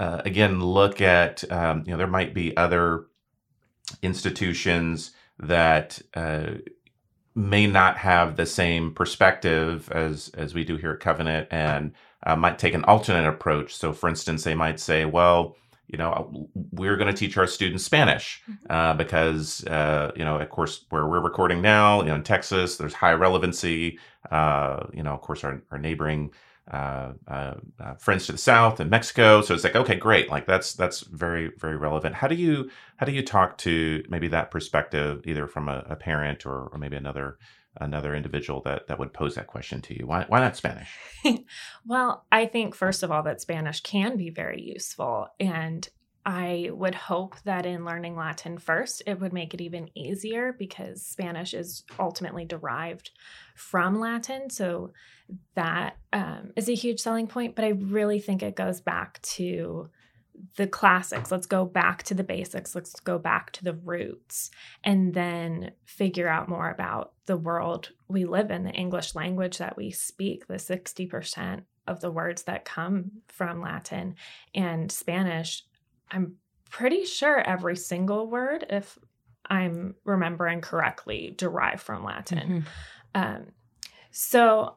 uh, 0.00 0.22
again 0.24 0.60
look 0.60 1.02
at 1.02 1.44
um, 1.52 1.84
you 1.86 1.92
know 1.92 1.98
there 1.98 2.06
might 2.06 2.34
be 2.34 2.56
other 2.56 3.04
institutions 4.02 5.12
that 5.38 6.00
uh, 6.14 6.46
may 7.34 7.66
not 7.66 7.98
have 7.98 8.36
the 8.36 8.46
same 8.46 8.94
perspective 8.94 9.90
as 9.92 10.30
as 10.30 10.54
we 10.54 10.64
do 10.64 10.76
here 10.76 10.92
at 10.92 11.00
Covenant 11.00 11.48
and 11.50 11.92
uh, 12.24 12.36
might 12.36 12.58
take 12.58 12.74
an 12.74 12.84
alternate 12.84 13.28
approach. 13.28 13.74
So, 13.74 13.92
for 13.92 14.08
instance, 14.08 14.44
they 14.44 14.54
might 14.54 14.80
say, 14.80 15.04
well, 15.04 15.56
you 15.88 15.98
know, 15.98 16.48
we're 16.72 16.96
going 16.96 17.12
to 17.12 17.16
teach 17.16 17.36
our 17.36 17.46
students 17.46 17.84
Spanish 17.84 18.42
mm-hmm. 18.50 18.72
uh, 18.72 18.94
because, 18.94 19.64
uh, 19.66 20.10
you 20.16 20.24
know, 20.24 20.36
of 20.36 20.50
course, 20.50 20.84
where 20.90 21.06
we're 21.06 21.20
recording 21.20 21.62
now, 21.62 22.00
you 22.00 22.08
know, 22.08 22.16
in 22.16 22.22
Texas, 22.22 22.76
there's 22.76 22.94
high 22.94 23.12
relevancy. 23.12 23.98
Uh, 24.30 24.86
you 24.92 25.02
know, 25.02 25.12
of 25.12 25.20
course, 25.20 25.44
our, 25.44 25.62
our 25.70 25.78
neighboring 25.78 26.32
uh, 26.70 27.12
uh, 27.28 27.54
uh, 27.78 27.94
friends 27.94 28.26
to 28.26 28.32
the 28.32 28.38
south 28.38 28.80
and 28.80 28.90
Mexico. 28.90 29.40
So 29.40 29.54
it's 29.54 29.62
like, 29.62 29.76
okay, 29.76 29.94
great. 29.94 30.28
Like 30.28 30.46
that's 30.46 30.74
that's 30.74 31.00
very 31.02 31.52
very 31.58 31.76
relevant. 31.76 32.16
How 32.16 32.26
do 32.26 32.34
you 32.34 32.68
how 32.96 33.06
do 33.06 33.12
you 33.12 33.22
talk 33.22 33.56
to 33.58 34.02
maybe 34.08 34.26
that 34.28 34.50
perspective, 34.50 35.22
either 35.26 35.46
from 35.46 35.68
a, 35.68 35.84
a 35.88 35.94
parent 35.94 36.44
or, 36.44 36.66
or 36.66 36.78
maybe 36.78 36.96
another 36.96 37.38
another 37.80 38.14
individual 38.14 38.62
that 38.62 38.86
that 38.88 38.98
would 38.98 39.12
pose 39.12 39.34
that 39.34 39.46
question 39.46 39.80
to 39.82 39.98
you. 39.98 40.06
Why 40.06 40.24
why 40.28 40.40
not 40.40 40.56
spanish? 40.56 40.90
Well 41.86 42.24
i 42.32 42.46
think 42.46 42.74
first 42.74 43.02
of 43.02 43.10
all 43.10 43.22
that 43.24 43.40
spanish 43.40 43.80
can 43.80 44.16
be 44.16 44.30
very 44.30 44.60
useful 44.62 45.28
and 45.38 45.88
i 46.24 46.68
would 46.72 46.94
hope 46.94 47.36
that 47.44 47.66
in 47.66 47.84
learning 47.84 48.16
latin 48.16 48.58
first 48.58 49.02
it 49.06 49.20
would 49.20 49.32
make 49.32 49.54
it 49.54 49.60
even 49.60 49.88
easier 49.94 50.52
because 50.52 51.04
spanish 51.04 51.54
is 51.54 51.84
ultimately 51.98 52.44
derived 52.44 53.10
from 53.54 54.00
latin. 54.00 54.50
So 54.50 54.92
that 55.54 55.96
um, 56.12 56.52
is 56.56 56.68
a 56.68 56.74
huge 56.74 57.00
selling 57.00 57.26
point 57.26 57.54
but 57.54 57.64
i 57.64 57.68
really 57.68 58.20
think 58.20 58.42
it 58.42 58.56
goes 58.56 58.80
back 58.80 59.20
to 59.22 59.88
the 60.56 60.66
classics. 60.66 61.30
Let's 61.30 61.46
go 61.46 61.64
back 61.64 62.02
to 62.04 62.14
the 62.14 62.24
basics. 62.24 62.74
Let's 62.74 62.98
go 63.00 63.18
back 63.18 63.52
to 63.52 63.64
the 63.64 63.74
roots 63.74 64.50
and 64.84 65.14
then 65.14 65.72
figure 65.84 66.28
out 66.28 66.48
more 66.48 66.70
about 66.70 67.12
the 67.26 67.36
world 67.36 67.90
we 68.08 68.24
live 68.24 68.50
in, 68.50 68.64
the 68.64 68.70
English 68.70 69.14
language 69.14 69.58
that 69.58 69.76
we 69.76 69.90
speak, 69.90 70.46
the 70.46 70.54
60% 70.54 71.62
of 71.86 72.00
the 72.00 72.10
words 72.10 72.44
that 72.44 72.64
come 72.64 73.10
from 73.28 73.60
Latin 73.60 74.16
and 74.54 74.90
Spanish. 74.90 75.64
I'm 76.10 76.36
pretty 76.70 77.04
sure 77.04 77.40
every 77.40 77.76
single 77.76 78.28
word, 78.28 78.66
if 78.70 78.98
I'm 79.48 79.94
remembering 80.04 80.60
correctly, 80.60 81.34
derived 81.36 81.80
from 81.80 82.04
Latin. 82.04 82.38
Mm-hmm. 83.14 83.22
Um, 83.22 83.46
so 84.10 84.76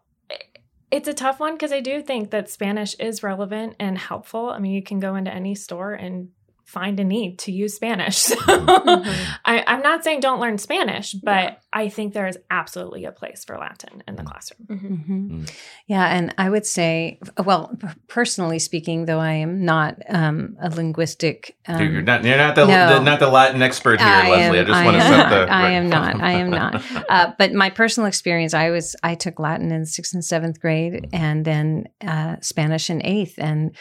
it's 0.92 1.08
a 1.08 1.14
tough 1.14 1.40
one 1.40 1.54
because 1.54 1.72
I 1.72 1.80
do 1.82 2.02
think 2.02 2.32
that 2.32 2.50
Spanish 2.50 2.96
is 2.96 3.24
relevant 3.24 3.76
and 3.80 3.98
helpful. 3.98 4.50
I 4.50 4.60
mean, 4.60 4.72
you 4.72 4.82
can 4.82 5.00
go 5.00 5.16
into 5.16 5.34
any 5.34 5.56
store 5.56 5.94
and 5.94 6.30
find 6.70 7.00
a 7.00 7.04
need 7.04 7.40
to 7.40 7.52
use 7.52 7.76
Spanish. 7.76 8.30
So 8.30 8.36
mm-hmm. 8.36 9.32
I, 9.46 9.64
am 9.74 9.82
not 9.82 10.04
saying 10.04 10.20
don't 10.20 10.40
learn 10.40 10.58
Spanish, 10.60 11.14
but 11.14 11.44
yeah. 11.44 11.56
I 11.74 11.90
think 11.90 12.14
there 12.14 12.28
is 12.28 12.38
absolutely 12.52 13.06
a 13.06 13.12
place 13.12 13.44
for 13.44 13.58
Latin 13.58 14.04
in 14.08 14.16
the 14.16 14.22
mm-hmm. 14.22 14.30
classroom. 14.30 14.68
Mm-hmm. 14.68 14.94
Mm-hmm. 14.94 15.44
Yeah, 15.88 16.06
and 16.06 16.34
I 16.38 16.50
would 16.50 16.66
say, 16.66 17.20
well, 17.44 17.76
personally 18.08 18.60
speaking, 18.60 19.06
though 19.06 19.20
I 19.20 19.34
am 19.34 19.66
not 19.66 19.98
um, 20.10 20.58
a 20.62 20.70
linguistic, 20.70 21.58
um, 21.68 21.82
you're 21.82 22.02
not 22.02 22.24
you're 22.24 22.38
not 22.38 22.56
the, 22.56 22.66
no, 22.66 22.96
the, 22.96 23.00
not 23.00 23.20
the 23.20 23.30
Latin 23.30 23.62
expert 23.62 24.00
here, 24.00 24.08
I 24.08 24.30
Leslie. 24.30 24.60
Am, 24.60 24.66
I 24.66 24.68
just 24.68 24.80
I 24.80 24.86
want 24.86 24.98
to 24.98 25.02
set 25.02 25.30
the. 25.30 25.52
I 25.52 25.70
am 25.72 25.90
not. 25.90 26.22
I 26.22 26.32
am 26.32 26.50
not. 26.50 26.84
Uh, 27.10 27.32
but 27.40 27.54
my 27.54 27.70
personal 27.72 28.08
experience, 28.08 28.54
I 28.54 28.70
was 28.70 28.96
I 29.02 29.16
took 29.16 29.40
Latin 29.40 29.72
in 29.72 29.86
sixth 29.86 30.14
and 30.14 30.24
seventh 30.24 30.60
grade, 30.60 30.94
mm-hmm. 30.94 31.16
and 31.16 31.46
then 31.46 31.88
uh, 32.06 32.36
Spanish 32.42 32.90
in 32.90 33.04
eighth, 33.04 33.36
and 33.40 33.76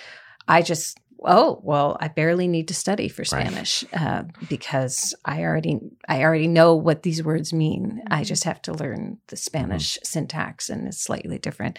I 0.46 0.62
just 0.62 0.98
oh 1.24 1.60
well 1.62 1.96
i 2.00 2.08
barely 2.08 2.46
need 2.46 2.68
to 2.68 2.74
study 2.74 3.08
for 3.08 3.24
spanish 3.24 3.84
right. 3.92 4.02
uh, 4.02 4.22
because 4.48 5.14
i 5.24 5.42
already 5.42 5.78
i 6.08 6.22
already 6.22 6.46
know 6.46 6.74
what 6.74 7.02
these 7.02 7.22
words 7.22 7.52
mean 7.52 8.00
i 8.08 8.16
mm-hmm. 8.16 8.24
just 8.24 8.44
have 8.44 8.60
to 8.62 8.72
learn 8.72 9.18
the 9.28 9.36
spanish 9.36 9.94
mm-hmm. 9.94 10.04
syntax 10.04 10.68
and 10.68 10.86
it's 10.86 11.02
slightly 11.02 11.38
different 11.38 11.78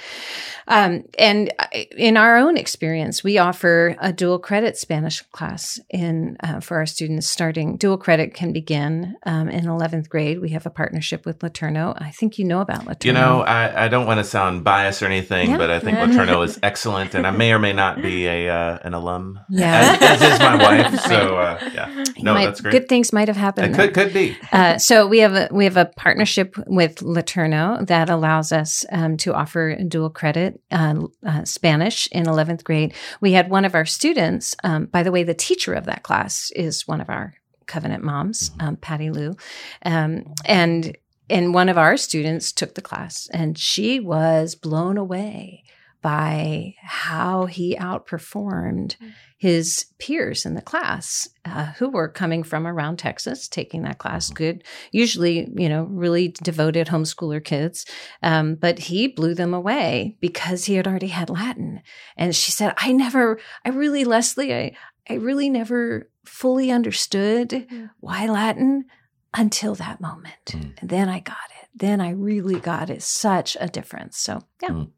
um, 0.68 1.04
and 1.18 1.54
in 1.96 2.18
our 2.18 2.38
own 2.38 2.58
experience 2.58 3.24
we 3.24 3.38
offer 3.38 3.96
a 4.00 4.12
dual 4.12 4.40
credit 4.40 4.78
spanish 4.78 5.22
class 5.32 5.80
in 5.90 6.36
uh, 6.44 6.60
for 6.60 6.78
our 6.78 6.86
students 6.86 7.28
starting 7.28 7.78
dual 7.78 7.98
credit 7.98 8.34
can 8.34 8.52
begin 8.52 9.16
um, 9.26 9.48
in 9.50 9.66
11th 9.66 10.10
grade 10.10 10.40
we 10.40 10.50
have 10.50 10.66
a 10.66 10.70
partnership 10.72 11.26
with 11.26 11.40
LeTourneau 11.40 11.96
i 12.02 12.12
think 12.12 12.38
you 12.38 12.46
know 12.46 12.62
about 12.62 12.86
LeTourneau 12.86 13.06
you 13.06 13.14
know 13.14 13.42
i, 13.42 13.86
I 13.86 13.88
don't 13.88 14.06
want 14.06 14.20
to 14.20 14.24
sound 14.24 14.64
biased 14.64 15.02
or 15.02 15.06
anything 15.06 15.52
yeah. 15.52 15.58
but 15.58 15.70
i 15.70 15.80
think 15.80 15.98
LeTourneau 15.98 16.44
is 16.44 16.60
excellent 16.64 17.16
and 17.16 17.26
i 17.26 17.32
may 17.32 17.54
or 17.54 17.60
may 17.60 17.74
not 17.74 18.02
be 18.02 18.28
a 18.28 18.50
uh, 18.50 18.80
an 18.84 18.94
alum 18.94 19.29
yeah, 19.50 19.98
as, 20.00 20.22
as 20.22 20.34
is 20.34 20.40
my 20.40 20.56
wife. 20.56 21.00
So 21.10 21.38
uh, 21.38 21.70
yeah, 21.74 22.06
no, 22.20 22.34
might, 22.34 22.46
that's 22.46 22.62
great. 22.62 22.72
Good 22.72 22.90
things 22.90 23.12
might 23.12 23.28
have 23.28 23.38
happened. 23.38 23.74
It 23.74 23.78
could 23.78 23.94
could 23.94 24.14
be. 24.14 24.38
Uh, 24.52 24.78
so 24.78 25.08
we 25.08 25.20
have 25.20 25.34
a 25.34 25.48
we 25.52 25.64
have 25.64 25.78
a 25.78 25.86
partnership 25.86 26.56
with 26.68 26.98
LeTourneau 26.98 27.88
that 27.88 28.10
allows 28.10 28.52
us 28.52 28.86
um, 28.92 29.18
to 29.18 29.34
offer 29.34 29.76
dual 29.88 30.10
credit 30.10 30.62
uh, 30.72 31.02
uh 31.26 31.44
Spanish 31.46 32.08
in 32.12 32.28
eleventh 32.28 32.64
grade. 32.64 32.94
We 33.22 33.32
had 33.32 33.50
one 33.50 33.66
of 33.66 33.76
our 33.76 33.86
students. 33.86 34.56
Um, 34.64 34.86
by 34.86 35.04
the 35.04 35.12
way, 35.12 35.24
the 35.24 35.34
teacher 35.34 35.74
of 35.74 35.86
that 35.86 36.04
class 36.04 36.52
is 36.56 36.88
one 36.88 37.02
of 37.02 37.10
our 37.10 37.34
Covenant 37.70 38.04
moms, 38.04 38.50
mm-hmm. 38.50 38.68
um, 38.68 38.76
Patty 38.78 39.12
Lou, 39.12 39.36
um, 39.86 40.34
and 40.44 40.98
and 41.30 41.54
one 41.54 41.70
of 41.70 41.78
our 41.78 41.98
students 41.98 42.52
took 42.52 42.74
the 42.74 42.82
class, 42.82 43.30
and 43.32 43.58
she 43.60 44.00
was 44.00 44.56
blown 44.56 44.98
away 44.98 45.64
by 46.02 46.74
how 46.82 47.46
he 47.46 47.76
outperformed 47.76 48.96
mm. 48.98 49.12
his 49.38 49.86
peers 49.98 50.46
in 50.46 50.54
the 50.54 50.62
class 50.62 51.28
uh, 51.46 51.66
who 51.78 51.90
were 51.90 52.08
coming 52.08 52.44
from 52.44 52.66
around 52.66 52.98
Texas 52.98 53.48
taking 53.48 53.84
that 53.84 53.98
class. 53.98 54.28
Mm-hmm. 54.28 54.36
Good, 54.36 54.64
usually, 54.92 55.50
you 55.56 55.68
know, 55.68 55.84
really 55.84 56.30
devoted 56.42 56.88
homeschooler 56.88 57.44
kids. 57.44 57.86
Um, 58.24 58.56
but 58.56 58.80
he 58.80 59.08
blew 59.08 59.34
them 59.34 59.54
away 59.54 60.16
because 60.22 60.66
he 60.66 60.76
had 60.76 60.88
already 60.88 61.08
had 61.08 61.30
Latin. 61.30 61.82
And 62.16 62.36
she 62.36 62.52
said, 62.52 62.74
I 62.78 62.92
never, 62.94 63.40
I 63.66 63.70
really, 63.70 64.06
Leslie, 64.06 64.54
I, 64.54 64.76
I 65.10 65.16
really 65.16 65.50
never 65.50 66.10
fully 66.26 66.72
understood 66.72 67.50
mm. 67.50 67.90
why 68.00 68.26
Latin 68.28 68.86
until 69.34 69.76
that 69.76 70.00
moment. 70.00 70.46
Mm. 70.48 70.80
And 70.80 70.90
then 70.90 71.10
I 71.10 71.20
got 71.20 71.38
it. 71.62 71.70
Then 71.76 72.02
I 72.02 72.12
really 72.12 72.60
got 72.60 72.90
it. 72.90 73.04
Such 73.04 73.58
a 73.60 73.68
difference. 73.68 74.18
So, 74.18 74.42
yeah. 74.62 74.70
Mm. 74.70 74.92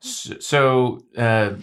So, 0.00 1.02
uh, 1.16 1.54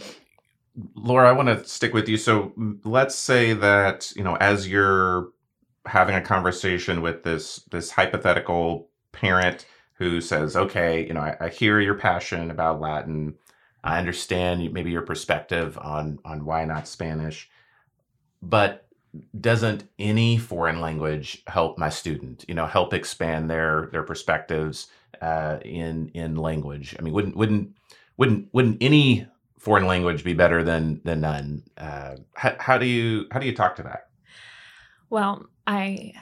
Laura, 0.95 1.29
I 1.29 1.31
want 1.33 1.49
to 1.49 1.65
stick 1.65 1.93
with 1.93 2.09
you. 2.09 2.17
So, 2.17 2.53
let's 2.83 3.15
say 3.15 3.53
that 3.53 4.11
you 4.15 4.23
know, 4.23 4.35
as 4.37 4.67
you're 4.67 5.29
having 5.85 6.15
a 6.15 6.21
conversation 6.21 7.01
with 7.01 7.23
this 7.23 7.57
this 7.71 7.91
hypothetical 7.91 8.89
parent 9.11 9.65
who 9.95 10.21
says, 10.21 10.55
"Okay, 10.57 11.07
you 11.07 11.13
know, 11.13 11.21
I, 11.21 11.37
I 11.39 11.49
hear 11.49 11.79
your 11.79 11.95
passion 11.95 12.51
about 12.51 12.81
Latin. 12.81 13.35
I 13.83 13.99
understand 13.99 14.73
maybe 14.73 14.91
your 14.91 15.03
perspective 15.03 15.77
on 15.79 16.19
on 16.25 16.45
why 16.45 16.65
not 16.65 16.87
Spanish, 16.87 17.49
but." 18.41 18.81
doesn't 19.39 19.89
any 19.99 20.37
foreign 20.37 20.81
language 20.81 21.43
help 21.47 21.77
my 21.77 21.89
student 21.89 22.45
you 22.47 22.53
know 22.55 22.65
help 22.65 22.93
expand 22.93 23.49
their 23.49 23.87
their 23.91 24.03
perspectives 24.03 24.87
uh, 25.21 25.57
in 25.63 26.09
in 26.09 26.35
language 26.35 26.95
i 26.99 27.01
mean 27.01 27.13
wouldn't 27.13 27.35
wouldn't 27.37 27.69
wouldn't 28.17 28.49
wouldn't 28.53 28.77
any 28.81 29.27
foreign 29.59 29.87
language 29.87 30.23
be 30.23 30.33
better 30.33 30.63
than 30.63 31.01
than 31.03 31.21
none? 31.21 31.63
Uh, 31.77 32.15
how, 32.35 32.55
how 32.59 32.77
do 32.77 32.85
you 32.85 33.25
how 33.31 33.39
do 33.39 33.45
you 33.45 33.55
talk 33.55 33.75
to 33.77 33.83
that? 33.83 34.09
Well, 35.09 35.45
I 35.67 36.13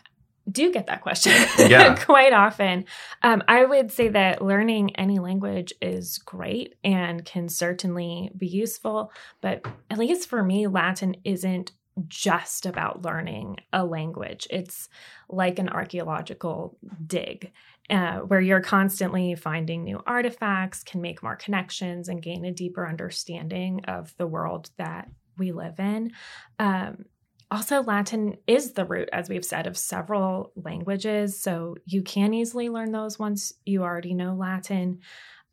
do 0.52 0.72
get 0.72 0.88
that 0.88 1.02
question 1.02 1.32
yeah. 1.70 1.96
quite 1.96 2.34
often. 2.34 2.86
Um, 3.22 3.44
I 3.48 3.66
would 3.66 3.92
say 3.92 4.10
that 4.10 4.42
learning 4.42 4.96
any 4.96 5.20
language 5.20 5.74
is 5.82 6.18
great 6.18 6.76
and 6.84 7.24
can 7.24 7.48
certainly 7.48 8.30
be 8.38 8.48
useful, 8.48 9.12
but 9.42 9.66
at 9.90 9.98
least 9.98 10.30
for 10.30 10.44
me, 10.44 10.68
Latin 10.68 11.16
isn't 11.24 11.72
just 12.08 12.66
about 12.66 13.04
learning 13.04 13.58
a 13.72 13.86
language. 13.86 14.48
It's 14.50 14.90
like 15.30 15.60
an 15.60 15.70
archaeological 15.70 16.78
dig 17.06 17.52
uh, 17.94 18.18
where 18.22 18.42
you're 18.42 18.60
constantly 18.60 19.36
finding 19.36 19.84
new 19.84 20.02
artifacts, 20.08 20.84
can 20.84 21.00
make 21.00 21.22
more 21.22 21.36
connections, 21.36 22.10
and 22.10 22.24
gain 22.24 22.44
a 22.44 22.52
deeper 22.52 22.88
understanding 22.88 23.86
of 23.86 24.14
the 24.18 24.26
world 24.26 24.72
that 24.78 25.10
we 25.38 25.52
live 25.52 25.80
in. 25.80 26.12
Um, 26.58 27.06
also, 27.52 27.84
Latin 27.84 28.38
is 28.48 28.74
the 28.74 28.86
root, 28.86 29.10
as 29.14 29.30
we've 29.30 29.46
said, 29.46 29.68
of 29.68 29.78
several 29.78 30.52
languages. 30.56 31.40
So 31.40 31.76
you 31.86 32.02
can 32.02 32.34
easily 32.34 32.68
learn 32.68 32.92
those 32.92 33.20
once 33.20 33.54
you 33.64 33.84
already 33.84 34.16
know 34.16 34.34
Latin. 34.34 35.02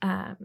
Um, 0.01 0.39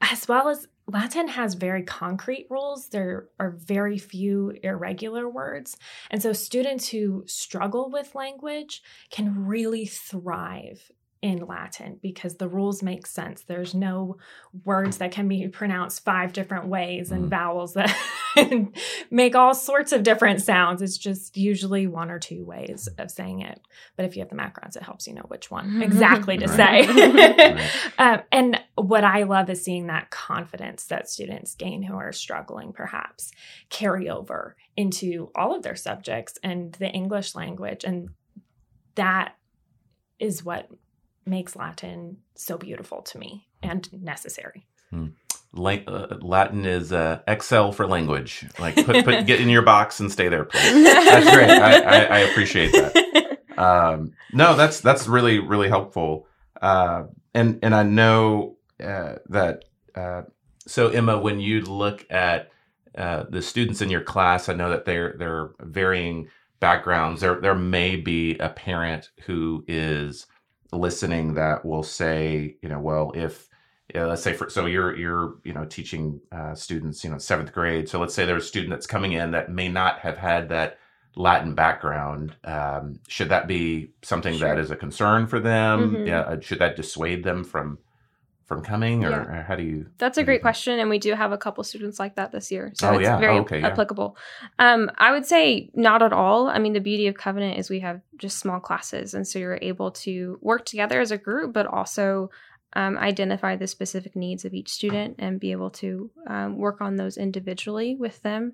as 0.00 0.26
well 0.26 0.48
as 0.48 0.66
Latin 0.88 1.28
has 1.28 1.54
very 1.54 1.82
concrete 1.84 2.46
rules. 2.50 2.88
There 2.88 3.28
are 3.38 3.50
very 3.50 3.98
few 3.98 4.52
irregular 4.62 5.28
words. 5.28 5.76
And 6.10 6.20
so 6.20 6.32
students 6.32 6.88
who 6.88 7.24
struggle 7.26 7.90
with 7.90 8.14
language 8.14 8.82
can 9.10 9.46
really 9.46 9.86
thrive 9.86 10.90
in 11.22 11.46
Latin 11.46 11.98
because 12.02 12.36
the 12.36 12.48
rules 12.48 12.82
make 12.82 13.06
sense. 13.06 13.42
There's 13.42 13.74
no 13.74 14.18
words 14.64 14.98
that 14.98 15.12
can 15.12 15.28
be 15.28 15.48
pronounced 15.48 16.04
five 16.04 16.32
different 16.32 16.66
ways 16.66 17.10
and 17.10 17.24
mm. 17.24 17.28
vowels 17.28 17.74
that 17.74 17.96
make 19.10 19.34
all 19.34 19.54
sorts 19.54 19.92
of 19.92 20.02
different 20.02 20.42
sounds. 20.42 20.82
It's 20.82 20.98
just 20.98 21.36
usually 21.36 21.86
one 21.86 22.10
or 22.10 22.18
two 22.18 22.44
ways 22.44 22.88
of 22.98 23.10
saying 23.10 23.40
it. 23.40 23.60
But 23.96 24.04
if 24.04 24.14
you 24.14 24.20
have 24.20 24.28
the 24.28 24.36
macrons, 24.36 24.76
it 24.76 24.82
helps 24.82 25.06
you 25.06 25.14
know 25.14 25.24
which 25.28 25.50
one 25.50 25.82
exactly 25.82 26.36
to 26.36 26.48
say. 26.48 26.86
right. 26.86 27.70
um, 27.98 28.20
and 28.30 28.60
what 28.74 29.04
I 29.04 29.22
love 29.22 29.48
is 29.48 29.64
seeing 29.64 29.86
that 29.86 30.10
confidence 30.10 30.84
that 30.84 31.08
students 31.08 31.54
gain 31.54 31.82
who 31.82 31.96
are 31.96 32.12
struggling, 32.12 32.72
perhaps, 32.72 33.32
carry 33.70 34.08
over 34.08 34.54
into 34.76 35.30
all 35.34 35.56
of 35.56 35.62
their 35.62 35.76
subjects 35.76 36.38
and 36.42 36.74
the 36.74 36.88
English 36.88 37.34
language. 37.34 37.84
And 37.84 38.10
that 38.96 39.34
is 40.18 40.44
what 40.44 40.68
makes 41.26 41.56
Latin 41.56 42.18
so 42.34 42.56
beautiful 42.56 43.02
to 43.02 43.18
me 43.18 43.46
and 43.62 43.88
necessary. 43.92 44.66
Hmm. 44.90 45.08
uh, 45.56 46.16
Latin 46.20 46.64
is 46.64 46.92
uh, 46.92 47.20
Excel 47.26 47.72
for 47.72 47.86
language. 47.86 48.46
Like 48.58 48.76
put, 48.76 49.04
put 49.04 49.26
get 49.26 49.40
in 49.40 49.48
your 49.48 49.62
box 49.62 50.00
and 50.00 50.10
stay 50.10 50.28
there, 50.28 50.44
please. 50.44 50.84
That's 50.84 51.30
great. 51.34 51.50
I, 51.50 51.80
I, 51.80 52.02
I 52.04 52.18
appreciate 52.20 52.72
that. 52.72 53.38
Um, 53.56 54.12
no, 54.34 54.54
that's 54.54 54.80
that's 54.80 55.06
really 55.06 55.38
really 55.38 55.68
helpful. 55.68 56.26
Uh, 56.60 57.04
and 57.34 57.58
and 57.62 57.74
I 57.74 57.82
know 57.84 58.56
uh, 58.82 59.14
that. 59.28 59.64
Uh, 59.94 60.22
so 60.66 60.88
Emma, 60.88 61.18
when 61.18 61.40
you 61.40 61.62
look 61.62 62.04
at 62.10 62.50
uh, 62.96 63.24
the 63.28 63.40
students 63.42 63.80
in 63.80 63.88
your 63.88 64.02
class, 64.02 64.48
I 64.48 64.54
know 64.54 64.70
that 64.70 64.84
they're 64.84 65.14
they're 65.18 65.50
varying 65.60 66.28
backgrounds. 66.60 67.20
There 67.20 67.40
there 67.40 67.54
may 67.54 67.96
be 67.96 68.36
a 68.38 68.48
parent 68.48 69.10
who 69.24 69.64
is 69.66 70.26
listening 70.72 71.34
that 71.34 71.64
will 71.64 71.82
say, 71.82 72.56
you 72.62 72.68
know, 72.68 72.80
well, 72.80 73.12
if 73.14 73.48
you 73.94 74.00
know, 74.00 74.08
let's 74.08 74.22
say 74.22 74.32
for 74.32 74.50
so 74.50 74.66
you're 74.66 74.96
you're 74.96 75.36
you 75.44 75.52
know 75.52 75.64
teaching 75.64 76.20
uh, 76.32 76.54
students 76.54 77.04
you 77.04 77.10
know 77.10 77.18
seventh 77.18 77.52
grade. 77.52 77.88
So 77.88 78.00
let's 78.00 78.14
say 78.14 78.24
there's 78.24 78.44
a 78.44 78.48
student 78.48 78.70
that's 78.70 78.86
coming 78.86 79.12
in 79.12 79.30
that 79.30 79.50
may 79.50 79.68
not 79.68 80.00
have 80.00 80.18
had 80.18 80.48
that 80.48 80.78
Latin 81.14 81.54
background. 81.54 82.34
Um, 82.44 83.00
should 83.08 83.28
that 83.28 83.46
be 83.46 83.92
something 84.02 84.36
sure. 84.36 84.48
that 84.48 84.58
is 84.58 84.70
a 84.70 84.76
concern 84.76 85.26
for 85.26 85.40
them? 85.40 85.94
Mm-hmm. 85.94 86.06
Yeah, 86.06 86.20
uh, 86.20 86.40
should 86.40 86.58
that 86.58 86.76
dissuade 86.76 87.22
them 87.22 87.44
from 87.44 87.78
from 88.46 88.62
coming, 88.62 89.04
or, 89.04 89.10
yeah. 89.10 89.40
or 89.40 89.42
how 89.42 89.56
do 89.56 89.64
you? 89.64 89.86
That's 89.98 90.18
a 90.18 90.24
great 90.24 90.40
question, 90.40 90.78
and 90.78 90.88
we 90.88 90.98
do 90.98 91.14
have 91.14 91.32
a 91.32 91.38
couple 91.38 91.64
students 91.64 91.98
like 91.98 92.14
that 92.14 92.30
this 92.30 92.52
year, 92.52 92.72
so 92.74 92.90
oh, 92.90 92.94
it's 92.94 93.02
yeah. 93.02 93.18
very 93.18 93.38
oh, 93.38 93.40
okay, 93.40 93.60
applicable. 93.60 94.16
Yeah. 94.58 94.72
Um, 94.72 94.90
I 94.98 95.10
would 95.10 95.26
say 95.26 95.70
not 95.74 96.02
at 96.02 96.12
all. 96.12 96.48
I 96.48 96.58
mean, 96.58 96.72
the 96.72 96.80
beauty 96.80 97.08
of 97.08 97.16
Covenant 97.16 97.58
is 97.58 97.68
we 97.68 97.80
have 97.80 98.00
just 98.16 98.38
small 98.38 98.60
classes, 98.60 99.14
and 99.14 99.26
so 99.26 99.40
you're 99.40 99.58
able 99.60 99.90
to 99.90 100.38
work 100.40 100.64
together 100.64 101.00
as 101.00 101.10
a 101.10 101.18
group, 101.18 101.52
but 101.52 101.66
also 101.66 102.30
um, 102.74 102.96
identify 102.98 103.56
the 103.56 103.66
specific 103.66 104.14
needs 104.14 104.44
of 104.44 104.54
each 104.54 104.68
student 104.68 105.16
and 105.18 105.40
be 105.40 105.50
able 105.50 105.70
to 105.70 106.10
um, 106.28 106.58
work 106.58 106.80
on 106.80 106.96
those 106.96 107.16
individually 107.16 107.96
with 107.96 108.22
them. 108.22 108.52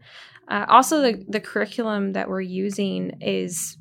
Uh, 0.48 0.64
also, 0.68 1.02
the 1.02 1.22
the 1.28 1.40
curriculum 1.40 2.12
that 2.12 2.30
we're 2.30 2.40
using 2.40 3.18
is 3.20 3.76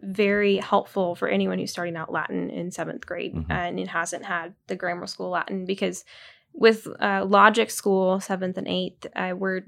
very 0.00 0.56
helpful 0.56 1.14
for 1.14 1.28
anyone 1.28 1.58
who's 1.58 1.70
starting 1.70 1.96
out 1.96 2.12
Latin 2.12 2.50
in 2.50 2.70
seventh 2.70 3.04
grade 3.06 3.34
mm-hmm. 3.34 3.50
and 3.50 3.78
it 3.80 3.88
hasn't 3.88 4.24
had 4.24 4.54
the 4.66 4.76
grammar 4.76 5.06
school 5.06 5.30
Latin 5.30 5.64
because 5.64 6.04
with 6.52 6.86
uh, 7.00 7.24
logic 7.24 7.70
school 7.70 8.20
seventh 8.20 8.58
and 8.58 8.68
eighth, 8.68 9.06
uh, 9.14 9.32
we're 9.36 9.62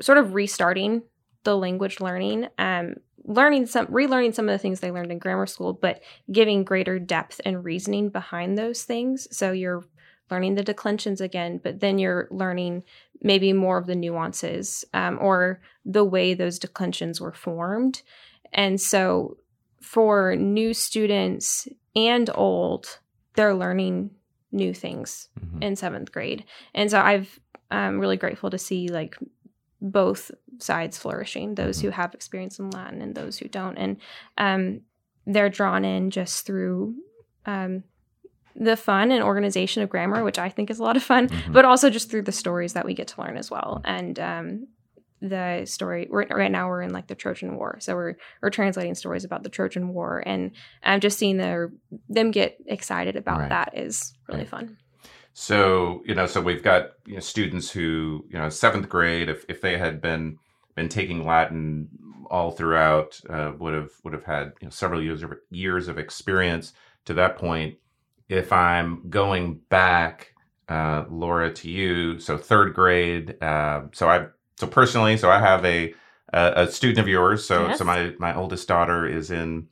sort 0.00 0.18
of 0.18 0.34
restarting 0.34 1.02
the 1.44 1.56
language 1.56 2.00
learning, 2.00 2.48
um, 2.58 2.94
learning 3.24 3.66
some, 3.66 3.86
relearning 3.88 4.34
some 4.34 4.48
of 4.48 4.52
the 4.52 4.58
things 4.58 4.80
they 4.80 4.90
learned 4.90 5.12
in 5.12 5.18
grammar 5.18 5.46
school, 5.46 5.72
but 5.72 6.02
giving 6.30 6.64
greater 6.64 6.98
depth 6.98 7.40
and 7.44 7.64
reasoning 7.64 8.10
behind 8.10 8.56
those 8.56 8.84
things. 8.84 9.28
So 9.36 9.52
you're 9.52 9.84
learning 10.30 10.54
the 10.54 10.62
declensions 10.62 11.20
again, 11.20 11.60
but 11.62 11.80
then 11.80 11.98
you're 11.98 12.28
learning 12.30 12.84
maybe 13.22 13.52
more 13.52 13.78
of 13.78 13.86
the 13.86 13.96
nuances 13.96 14.84
um, 14.94 15.18
or 15.20 15.60
the 15.84 16.04
way 16.04 16.34
those 16.34 16.58
declensions 16.58 17.20
were 17.20 17.32
formed. 17.32 18.02
And 18.52 18.80
so 18.80 19.36
for 19.80 20.36
new 20.36 20.74
students 20.74 21.68
and 21.94 22.30
old, 22.34 22.98
they're 23.34 23.54
learning 23.54 24.10
new 24.52 24.72
things 24.74 25.28
mm-hmm. 25.38 25.62
in 25.62 25.76
seventh 25.76 26.12
grade. 26.12 26.44
And 26.74 26.90
so 26.90 27.00
I've 27.00 27.38
I'm 27.70 27.98
really 27.98 28.16
grateful 28.16 28.50
to 28.50 28.58
see 28.58 28.88
like 28.88 29.18
both 29.80 30.30
sides 30.58 30.98
flourishing, 30.98 31.54
those 31.54 31.78
mm-hmm. 31.78 31.88
who 31.88 31.90
have 31.92 32.14
experience 32.14 32.58
in 32.58 32.70
Latin 32.70 33.02
and 33.02 33.14
those 33.14 33.38
who 33.38 33.48
don't. 33.48 33.76
And 33.76 33.96
um, 34.38 34.80
they're 35.26 35.50
drawn 35.50 35.84
in 35.84 36.10
just 36.10 36.46
through 36.46 36.94
um, 37.46 37.84
the 38.56 38.76
fun 38.76 39.12
and 39.12 39.22
organization 39.22 39.82
of 39.82 39.90
grammar, 39.90 40.24
which 40.24 40.38
I 40.38 40.48
think 40.48 40.70
is 40.70 40.78
a 40.78 40.82
lot 40.82 40.96
of 40.96 41.02
fun, 41.02 41.28
mm-hmm. 41.28 41.52
but 41.52 41.64
also 41.64 41.90
just 41.90 42.10
through 42.10 42.22
the 42.22 42.32
stories 42.32 42.72
that 42.72 42.84
we 42.84 42.94
get 42.94 43.08
to 43.08 43.20
learn 43.20 43.36
as 43.36 43.50
well. 43.50 43.80
And 43.84 44.18
um, 44.18 44.66
the 45.20 45.64
story 45.64 46.06
right, 46.10 46.28
right 46.34 46.50
now 46.50 46.68
we're 46.68 46.82
in 46.82 46.92
like 46.92 47.08
the 47.08 47.14
Trojan 47.14 47.56
War, 47.56 47.78
so 47.80 47.94
we're 47.94 48.14
we're 48.42 48.50
translating 48.50 48.94
stories 48.94 49.24
about 49.24 49.42
the 49.42 49.48
Trojan 49.48 49.88
War, 49.88 50.22
and 50.24 50.52
I'm 50.82 51.00
just 51.00 51.18
seeing 51.18 51.36
their 51.36 51.72
them 52.08 52.30
get 52.30 52.58
excited 52.66 53.16
about 53.16 53.40
right. 53.40 53.48
that 53.48 53.76
is 53.76 54.12
really 54.28 54.40
right. 54.40 54.48
fun. 54.48 54.78
So 55.34 56.02
you 56.04 56.14
know, 56.14 56.26
so 56.26 56.40
we've 56.40 56.62
got 56.62 56.92
you 57.06 57.14
know, 57.14 57.20
students 57.20 57.70
who 57.70 58.26
you 58.28 58.38
know 58.38 58.48
seventh 58.48 58.88
grade, 58.88 59.28
if 59.28 59.44
if 59.48 59.60
they 59.60 59.78
had 59.78 60.00
been 60.00 60.38
been 60.74 60.88
taking 60.88 61.24
Latin 61.24 61.88
all 62.30 62.50
throughout, 62.50 63.20
uh, 63.30 63.52
would 63.58 63.74
have 63.74 63.90
would 64.04 64.12
have 64.12 64.24
had 64.24 64.52
you 64.60 64.66
know, 64.66 64.70
several 64.70 65.02
years 65.02 65.22
of 65.22 65.32
years 65.50 65.88
of 65.88 65.98
experience 65.98 66.72
to 67.04 67.14
that 67.14 67.36
point. 67.36 67.76
If 68.28 68.52
I'm 68.52 69.08
going 69.08 69.60
back, 69.70 70.34
uh, 70.68 71.04
Laura, 71.08 71.52
to 71.54 71.70
you, 71.70 72.18
so 72.18 72.36
third 72.36 72.74
grade, 72.74 73.42
uh, 73.42 73.82
so 73.92 74.08
I've 74.08 74.30
so 74.58 74.66
personally, 74.66 75.16
so 75.16 75.30
I 75.30 75.38
have 75.38 75.64
a 75.64 75.94
a, 76.32 76.52
a 76.56 76.70
student 76.70 76.98
of 76.98 77.06
yours. 77.06 77.46
So 77.46 77.68
yes. 77.68 77.78
so 77.78 77.84
my 77.84 78.12
my 78.18 78.34
oldest 78.34 78.66
daughter 78.66 79.06
is 79.06 79.30
in 79.30 79.68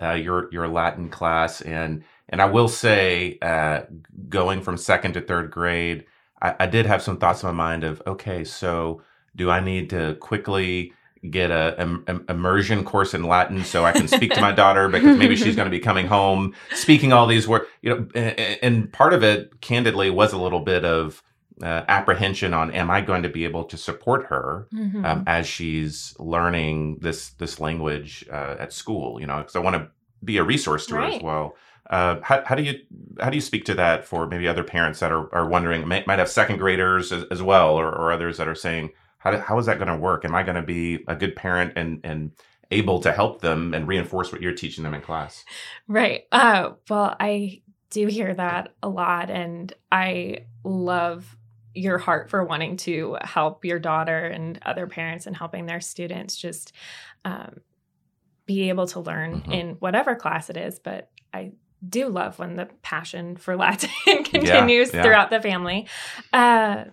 uh, 0.00 0.12
your 0.12 0.48
your 0.50 0.66
Latin 0.66 1.10
class, 1.10 1.60
and 1.60 2.04
and 2.30 2.40
I 2.40 2.46
will 2.46 2.68
say, 2.68 3.38
uh, 3.42 3.82
going 4.28 4.62
from 4.62 4.78
second 4.78 5.12
to 5.12 5.20
third 5.20 5.50
grade, 5.50 6.06
I, 6.40 6.54
I 6.60 6.66
did 6.66 6.86
have 6.86 7.02
some 7.02 7.18
thoughts 7.18 7.42
in 7.42 7.48
my 7.48 7.52
mind 7.52 7.84
of 7.84 8.02
okay, 8.06 8.44
so 8.44 9.02
do 9.36 9.50
I 9.50 9.60
need 9.60 9.90
to 9.90 10.14
quickly 10.16 10.94
get 11.30 11.50
a, 11.50 11.82
a, 11.82 12.20
immersion 12.30 12.84
course 12.84 13.12
in 13.12 13.24
Latin 13.24 13.64
so 13.64 13.84
I 13.84 13.92
can 13.92 14.06
speak 14.06 14.32
to 14.34 14.40
my 14.40 14.52
daughter 14.52 14.88
because 14.88 15.18
maybe 15.18 15.36
she's 15.36 15.56
going 15.56 15.66
to 15.66 15.70
be 15.70 15.80
coming 15.80 16.06
home 16.06 16.54
speaking 16.74 17.12
all 17.12 17.26
these 17.26 17.46
words. 17.46 17.66
You 17.82 17.90
know, 17.90 18.08
and, 18.14 18.58
and, 18.62 18.92
part 18.92 19.12
of 19.12 19.22
it, 19.22 19.60
candidly, 19.60 20.10
was 20.10 20.32
a 20.32 20.38
little 20.38 20.60
bit 20.60 20.84
of 20.84 21.22
uh, 21.62 21.84
apprehension 21.88 22.54
on 22.54 22.70
am 22.72 22.90
I 22.90 23.00
going 23.00 23.22
to 23.22 23.28
be 23.28 23.44
able 23.44 23.64
to 23.64 23.76
support 23.76 24.26
her 24.26 24.68
mm-hmm. 24.72 25.04
um, 25.04 25.24
as 25.26 25.46
she's 25.46 26.14
learning 26.18 26.98
this 27.00 27.30
this 27.30 27.60
language 27.60 28.24
uh, 28.30 28.56
at 28.58 28.72
school? 28.72 29.20
You 29.20 29.26
know, 29.26 29.38
because 29.38 29.56
I 29.56 29.60
want 29.60 29.76
to 29.76 29.88
be 30.24 30.38
a 30.38 30.44
resource 30.44 30.86
to 30.86 30.94
right. 30.94 31.10
her 31.10 31.16
as 31.16 31.22
well. 31.22 31.56
Uh, 31.90 32.20
how, 32.22 32.44
how, 32.44 32.54
do 32.54 32.62
you 32.62 32.74
how 33.18 33.30
do 33.30 33.36
you 33.36 33.40
speak 33.40 33.64
to 33.64 33.74
that 33.74 34.04
for 34.04 34.26
maybe 34.26 34.46
other 34.46 34.64
parents 34.64 35.00
that 35.00 35.10
are, 35.10 35.34
are 35.34 35.48
wondering 35.48 35.88
may, 35.88 36.04
might 36.06 36.18
have 36.18 36.28
second 36.28 36.58
graders 36.58 37.12
as, 37.12 37.24
as 37.30 37.42
well 37.42 37.70
or, 37.74 37.86
or, 37.86 38.12
others 38.12 38.36
that 38.36 38.46
are 38.46 38.54
saying 38.54 38.90
how, 39.16 39.30
do, 39.30 39.38
how 39.38 39.58
is 39.58 39.64
that 39.64 39.78
going 39.78 39.88
to 39.88 39.96
work? 39.96 40.22
Am 40.26 40.34
I 40.34 40.42
going 40.42 40.56
to 40.56 40.62
be 40.62 41.02
a 41.08 41.16
good 41.16 41.34
parent 41.34 41.72
and 41.76 42.00
and 42.04 42.32
able 42.70 43.00
to 43.00 43.12
help 43.12 43.40
them 43.40 43.72
and 43.72 43.88
reinforce 43.88 44.30
what 44.30 44.42
you're 44.42 44.52
teaching 44.52 44.84
them 44.84 44.92
in 44.92 45.00
class? 45.00 45.44
Right. 45.86 46.24
Uh, 46.30 46.72
well, 46.90 47.16
I 47.18 47.62
do 47.90 48.06
hear 48.06 48.34
that 48.34 48.74
a 48.82 48.88
lot, 48.88 49.30
and 49.30 49.72
I 49.90 50.44
love 50.64 51.37
your 51.78 51.98
heart 51.98 52.30
for 52.30 52.44
wanting 52.44 52.76
to 52.76 53.16
help 53.22 53.64
your 53.64 53.78
daughter 53.78 54.26
and 54.26 54.58
other 54.64 54.86
parents 54.86 55.26
and 55.26 55.36
helping 55.36 55.66
their 55.66 55.80
students 55.80 56.36
just 56.36 56.72
um, 57.24 57.60
be 58.46 58.68
able 58.68 58.86
to 58.88 59.00
learn 59.00 59.40
mm-hmm. 59.40 59.52
in 59.52 59.68
whatever 59.76 60.16
class 60.16 60.50
it 60.50 60.56
is. 60.56 60.78
But 60.78 61.10
I 61.32 61.52
do 61.86 62.08
love 62.08 62.38
when 62.38 62.56
the 62.56 62.68
passion 62.82 63.36
for 63.36 63.56
Latin 63.56 63.90
continues 64.24 64.90
yeah, 64.90 64.96
yeah. 64.96 65.02
throughout 65.02 65.30
the 65.30 65.40
family. 65.40 65.86
Uh, 66.32 66.84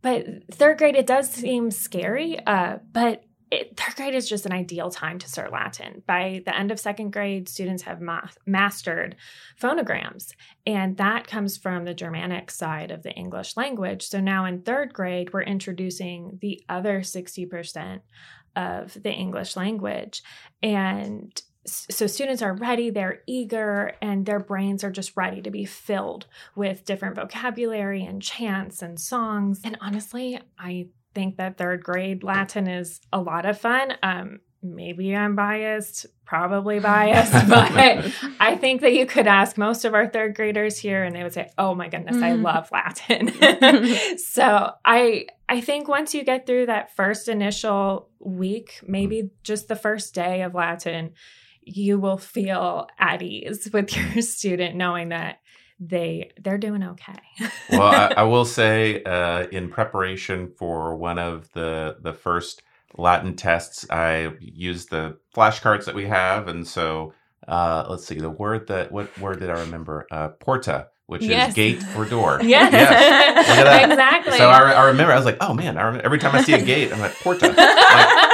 but 0.00 0.26
third 0.50 0.78
grade, 0.78 0.96
it 0.96 1.06
does 1.06 1.30
seem 1.30 1.70
scary, 1.70 2.38
uh, 2.44 2.78
but 2.92 3.24
it, 3.52 3.76
third 3.76 3.94
grade 3.96 4.14
is 4.14 4.26
just 4.26 4.46
an 4.46 4.52
ideal 4.52 4.90
time 4.90 5.18
to 5.18 5.28
start 5.28 5.52
Latin. 5.52 6.02
By 6.06 6.42
the 6.46 6.56
end 6.56 6.70
of 6.70 6.80
second 6.80 7.12
grade, 7.12 7.50
students 7.50 7.82
have 7.82 8.00
ma- 8.00 8.28
mastered 8.46 9.14
phonograms, 9.60 10.32
and 10.66 10.96
that 10.96 11.26
comes 11.26 11.58
from 11.58 11.84
the 11.84 11.92
Germanic 11.92 12.50
side 12.50 12.90
of 12.90 13.02
the 13.02 13.12
English 13.12 13.54
language. 13.58 14.08
So 14.08 14.20
now 14.20 14.46
in 14.46 14.62
third 14.62 14.94
grade, 14.94 15.34
we're 15.34 15.42
introducing 15.42 16.38
the 16.40 16.64
other 16.70 17.00
60% 17.00 18.00
of 18.56 18.94
the 19.02 19.12
English 19.12 19.54
language. 19.54 20.22
And 20.62 21.40
so 21.66 22.06
students 22.06 22.40
are 22.40 22.54
ready, 22.54 22.88
they're 22.88 23.20
eager, 23.26 23.92
and 24.00 24.24
their 24.24 24.40
brains 24.40 24.82
are 24.82 24.90
just 24.90 25.14
ready 25.14 25.42
to 25.42 25.50
be 25.50 25.66
filled 25.66 26.26
with 26.56 26.86
different 26.86 27.16
vocabulary 27.16 28.02
and 28.02 28.22
chants 28.22 28.80
and 28.80 28.98
songs. 28.98 29.60
And 29.62 29.76
honestly, 29.82 30.40
I 30.58 30.88
think 31.14 31.36
that 31.36 31.58
third 31.58 31.82
grade 31.82 32.22
Latin 32.22 32.68
is 32.68 33.00
a 33.12 33.20
lot 33.20 33.46
of 33.46 33.58
fun. 33.58 33.94
Um, 34.02 34.40
maybe 34.62 35.14
I'm 35.14 35.34
biased, 35.34 36.06
probably 36.24 36.78
biased, 36.78 37.32
but 37.48 38.12
I 38.40 38.56
think 38.56 38.80
that 38.82 38.94
you 38.94 39.06
could 39.06 39.26
ask 39.26 39.58
most 39.58 39.84
of 39.84 39.94
our 39.94 40.08
third 40.08 40.34
graders 40.34 40.78
here 40.78 41.02
and 41.02 41.14
they 41.14 41.22
would 41.22 41.34
say, 41.34 41.50
"Oh 41.58 41.74
my 41.74 41.88
goodness, 41.88 42.16
mm. 42.16 42.22
I 42.22 42.32
love 42.32 42.70
Latin." 42.72 44.18
so, 44.18 44.72
I 44.84 45.26
I 45.48 45.60
think 45.60 45.88
once 45.88 46.14
you 46.14 46.24
get 46.24 46.46
through 46.46 46.66
that 46.66 46.94
first 46.94 47.28
initial 47.28 48.08
week, 48.20 48.80
maybe 48.86 49.30
just 49.42 49.68
the 49.68 49.76
first 49.76 50.14
day 50.14 50.42
of 50.42 50.54
Latin, 50.54 51.12
you 51.62 51.98
will 51.98 52.18
feel 52.18 52.88
at 52.98 53.22
ease 53.22 53.68
with 53.72 53.96
your 53.96 54.22
student 54.22 54.76
knowing 54.76 55.10
that 55.10 55.38
they 55.88 56.30
they're 56.40 56.58
doing 56.58 56.82
okay. 56.82 57.18
well, 57.70 57.82
I, 57.82 58.14
I, 58.18 58.22
will 58.24 58.44
say 58.44 59.02
uh, 59.02 59.46
in 59.48 59.68
preparation 59.68 60.52
for 60.56 60.96
one 60.96 61.18
of 61.18 61.50
the 61.52 61.96
the 62.00 62.12
first 62.12 62.62
Latin 62.96 63.34
tests, 63.34 63.86
I 63.90 64.32
used 64.40 64.90
the 64.90 65.18
flashcards 65.34 65.86
that 65.86 65.94
we 65.94 66.06
have, 66.06 66.48
and 66.48 66.66
so 66.66 67.14
uh, 67.48 67.86
let's 67.88 68.04
see 68.04 68.18
the 68.18 68.30
word 68.30 68.68
that 68.68 68.92
what 68.92 69.16
word 69.18 69.40
did 69.40 69.50
I 69.50 69.60
remember? 69.60 70.06
Uh, 70.10 70.28
porta 70.28 70.88
which 71.06 71.22
yes. 71.24 71.50
is 71.50 71.54
gate 71.54 71.84
or 71.96 72.06
door. 72.06 72.40
Yes, 72.52 72.72
yes. 72.72 73.84
exactly. 73.90 74.38
So 74.38 74.48
I, 74.48 74.72
I, 74.72 74.86
remember 74.86 75.12
I 75.12 75.16
was 75.16 75.24
like, 75.24 75.36
oh 75.40 75.52
man, 75.52 75.76
I 75.76 75.82
remember, 75.82 76.04
every 76.04 76.18
time 76.18 76.34
I 76.34 76.42
see 76.42 76.54
a 76.54 76.62
gate, 76.62 76.92
I'm 76.92 77.00
like 77.00 77.14
porta, 77.20 77.48
like, 77.48 77.56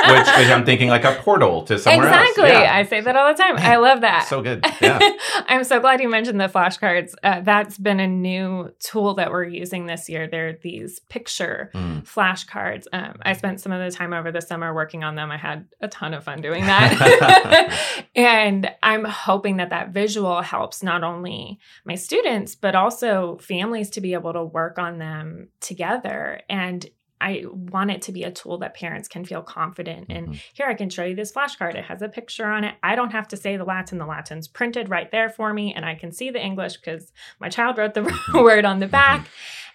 which, 0.08 0.48
I'm 0.48 0.64
thinking 0.64 0.88
like 0.88 1.04
a 1.04 1.14
portal 1.14 1.62
to 1.64 1.78
somewhere 1.78 2.06
exactly. 2.06 2.44
else. 2.44 2.50
Exactly. 2.50 2.64
Yeah. 2.64 2.76
I 2.76 2.82
say 2.84 3.00
that 3.00 3.16
all 3.16 3.32
the 3.32 3.42
time. 3.42 3.56
I 3.56 3.76
love 3.76 4.00
that. 4.02 4.26
So 4.28 4.42
good. 4.42 4.64
Yeah. 4.80 4.98
I'm 5.48 5.64
so 5.64 5.80
glad 5.80 6.00
you 6.00 6.08
mentioned 6.08 6.40
the 6.40 6.48
flashcards. 6.48 7.14
Uh, 7.22 7.40
that's 7.40 7.78
been 7.78 8.00
a 8.00 8.06
new 8.06 8.72
tool 8.80 9.14
that 9.14 9.30
we're 9.30 9.44
using 9.44 9.86
this 9.86 10.08
year. 10.08 10.28
There 10.28 10.48
are 10.48 10.58
these 10.62 11.00
picture 11.00 11.70
mm. 11.74 12.04
flashcards. 12.04 12.86
Um, 12.92 13.18
I 13.22 13.32
spent 13.34 13.60
some 13.60 13.72
of 13.72 13.84
the 13.84 13.96
time 13.96 14.12
over 14.12 14.32
the 14.32 14.40
summer 14.40 14.74
working 14.74 15.04
on 15.04 15.14
them. 15.14 15.30
I 15.30 15.36
had 15.36 15.66
a 15.80 15.88
ton 15.88 16.14
of 16.14 16.24
fun 16.24 16.40
doing 16.40 16.66
that, 16.66 18.04
and 18.16 18.70
I'm 18.82 19.04
hoping 19.04 19.58
that 19.58 19.70
that 19.70 19.90
visual 19.90 20.42
helps 20.42 20.82
not 20.82 21.02
only 21.02 21.58
my 21.84 21.94
students 21.94 22.54
but 22.54 22.74
also 22.74 23.38
families 23.38 23.90
to 23.90 24.00
be 24.00 24.14
able 24.14 24.32
to 24.32 24.44
work 24.44 24.78
on 24.78 24.98
them 24.98 25.48
together. 25.60 26.42
And 26.48 26.86
I 27.20 27.44
want 27.46 27.90
it 27.90 28.02
to 28.02 28.12
be 28.12 28.22
a 28.22 28.30
tool 28.30 28.58
that 28.58 28.74
parents 28.74 29.08
can 29.08 29.24
feel 29.24 29.42
confident 29.42 30.10
in. 30.10 30.24
Mm-hmm. 30.26 30.32
Here, 30.52 30.66
I 30.66 30.74
can 30.74 30.90
show 30.90 31.04
you 31.04 31.14
this 31.14 31.32
flashcard. 31.32 31.74
It 31.74 31.84
has 31.84 32.02
a 32.02 32.08
picture 32.08 32.46
on 32.46 32.64
it. 32.64 32.76
I 32.82 32.94
don't 32.94 33.12
have 33.12 33.28
to 33.28 33.36
say 33.36 33.56
the 33.56 33.64
Latin. 33.64 33.98
The 33.98 34.06
Latin's 34.06 34.48
printed 34.48 34.88
right 34.88 35.10
there 35.10 35.28
for 35.28 35.52
me, 35.52 35.74
and 35.74 35.84
I 35.84 35.94
can 35.94 36.12
see 36.12 36.30
the 36.30 36.40
English 36.40 36.76
because 36.76 37.12
my 37.40 37.48
child 37.48 37.78
wrote 37.78 37.94
the 37.94 38.02
word 38.34 38.64
on 38.64 38.78
the 38.78 38.86
back. 38.86 39.28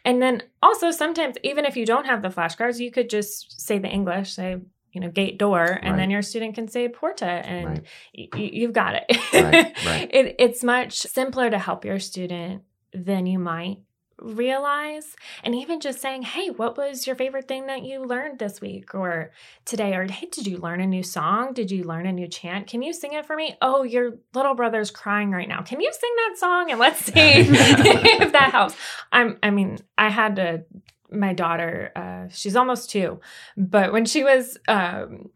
And 0.05 0.21
then 0.21 0.43
also, 0.61 0.91
sometimes, 0.91 1.35
even 1.43 1.65
if 1.65 1.77
you 1.77 1.85
don't 1.85 2.05
have 2.05 2.21
the 2.21 2.29
flashcards, 2.29 2.79
you 2.79 2.91
could 2.91 3.09
just 3.09 3.61
say 3.61 3.77
the 3.79 3.87
English, 3.87 4.33
say, 4.33 4.57
you 4.91 5.01
know, 5.01 5.09
gate 5.09 5.37
door, 5.37 5.63
and 5.63 5.91
right. 5.91 5.97
then 5.97 6.11
your 6.11 6.21
student 6.21 6.55
can 6.55 6.67
say 6.67 6.87
porta, 6.87 7.25
and 7.25 7.67
right. 7.67 7.85
y- 8.33 8.49
you've 8.53 8.73
got 8.73 8.95
it. 8.95 9.05
right. 9.33 9.73
it. 10.13 10.35
It's 10.39 10.63
much 10.63 10.99
simpler 10.99 11.49
to 11.49 11.57
help 11.57 11.83
your 11.85 11.99
student 11.99 12.63
than 12.93 13.25
you 13.25 13.39
might 13.39 13.79
realize. 14.23 15.15
And 15.43 15.53
even 15.53 15.79
just 15.79 16.01
saying, 16.01 16.23
hey, 16.23 16.49
what 16.49 16.77
was 16.77 17.05
your 17.05 17.15
favorite 17.15 17.47
thing 17.47 17.67
that 17.67 17.83
you 17.83 18.03
learned 18.03 18.39
this 18.39 18.61
week 18.61 18.95
or 18.95 19.31
today? 19.65 19.93
Or 19.93 20.05
hey, 20.05 20.27
did 20.31 20.47
you 20.47 20.57
learn 20.57 20.81
a 20.81 20.87
new 20.87 21.03
song? 21.03 21.53
Did 21.53 21.69
you 21.69 21.83
learn 21.83 22.05
a 22.05 22.11
new 22.11 22.27
chant? 22.27 22.67
Can 22.67 22.81
you 22.81 22.93
sing 22.93 23.13
it 23.13 23.25
for 23.25 23.35
me? 23.35 23.55
Oh, 23.61 23.83
your 23.83 24.13
little 24.33 24.55
brother's 24.55 24.91
crying 24.91 25.31
right 25.31 25.47
now. 25.47 25.61
Can 25.61 25.81
you 25.81 25.91
sing 25.91 26.11
that 26.15 26.37
song? 26.37 26.71
And 26.71 26.79
let's 26.79 26.99
see 26.99 27.11
if 27.15 28.31
that 28.31 28.51
helps. 28.51 28.75
I'm 29.11 29.37
I 29.43 29.51
mean, 29.51 29.77
I 29.97 30.09
had 30.09 30.37
to 30.37 30.63
my 31.11 31.33
daughter, 31.33 31.91
uh, 31.95 32.27
she's 32.33 32.55
almost 32.55 32.89
two, 32.89 33.19
but 33.55 33.93
when 33.93 34.05
she 34.05 34.23
was 34.23 34.57
um 34.67 35.29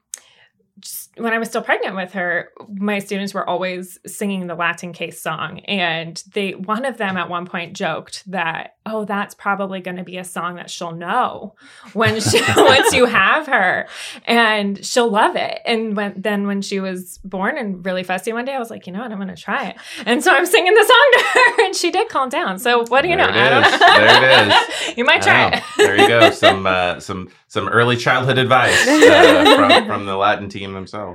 when 1.18 1.34
I 1.34 1.40
was 1.40 1.50
still 1.50 1.62
pregnant 1.62 1.96
with 1.96 2.14
her, 2.14 2.52
my 2.70 3.00
students 3.00 3.34
were 3.34 3.48
always 3.48 4.00
singing 4.06 4.48
the 4.48 4.56
Latin 4.56 4.94
case 4.94 5.22
song. 5.22 5.60
And 5.62 6.22
they 6.34 6.52
one 6.52 6.86
of 6.86 6.98
them 6.98 7.18
at 7.18 7.30
one 7.30 7.46
point 7.46 7.74
joked 7.74 8.30
that, 8.32 8.76
oh, 8.86 9.06
that's 9.06 9.36
probably 9.36 9.80
going 9.80 9.98
to 9.98 10.04
be 10.04 10.18
a 10.18 10.24
song 10.24 10.56
that 10.56 10.70
she'll 10.70 10.94
know 10.94 11.56
when 11.94 12.20
she 12.22 12.42
once 12.58 12.94
you 12.94 13.06
have 13.06 13.48
her. 13.48 13.88
And 14.26 14.84
she'll 14.86 15.10
love 15.10 15.36
it. 15.36 15.60
And 15.66 15.96
when 15.96 16.14
then 16.16 16.48
when 16.48 16.62
she 16.62 16.80
was 16.80 17.20
born 17.24 17.58
and 17.58 17.86
really 17.86 18.04
fussy 18.04 18.34
one 18.34 18.46
day, 18.46 18.54
I 18.54 18.60
was 18.60 18.70
like, 18.70 18.88
you 18.88 18.94
know 18.94 19.00
what, 19.00 19.12
I'm 19.12 19.18
gonna 19.18 19.36
try 19.36 19.68
it. 19.68 19.78
And 20.06 20.24
so 20.24 20.32
I'm 20.32 20.46
singing 20.46 20.74
the 20.74 20.84
song 20.84 21.12
to 21.12 21.24
her 21.40 21.66
and 21.66 21.76
she 21.76 21.92
did 21.92 22.10
calm 22.10 22.30
down. 22.30 22.60
So 22.60 22.86
what 22.88 23.02
do 23.02 23.10
you 23.10 23.18
there 23.18 23.32
know? 23.32 23.62
Know. 23.62 23.78
There 23.78 24.48
it 24.48 24.88
is. 24.90 24.98
you 24.98 25.06
might 25.06 25.22
try 25.22 25.50
it. 25.50 25.64
there 25.78 26.00
you 26.00 26.08
go. 26.08 26.32
Some 26.32 26.66
uh, 26.68 27.00
some 27.00 27.30
some 27.48 27.68
early 27.70 27.96
childhood 27.96 28.38
advice 28.38 28.88
uh, 28.88 29.56
from, 29.56 29.86
from 29.88 30.06
the 30.06 30.18
Latin 30.18 30.50
team 30.50 30.74
themselves. 30.74 31.07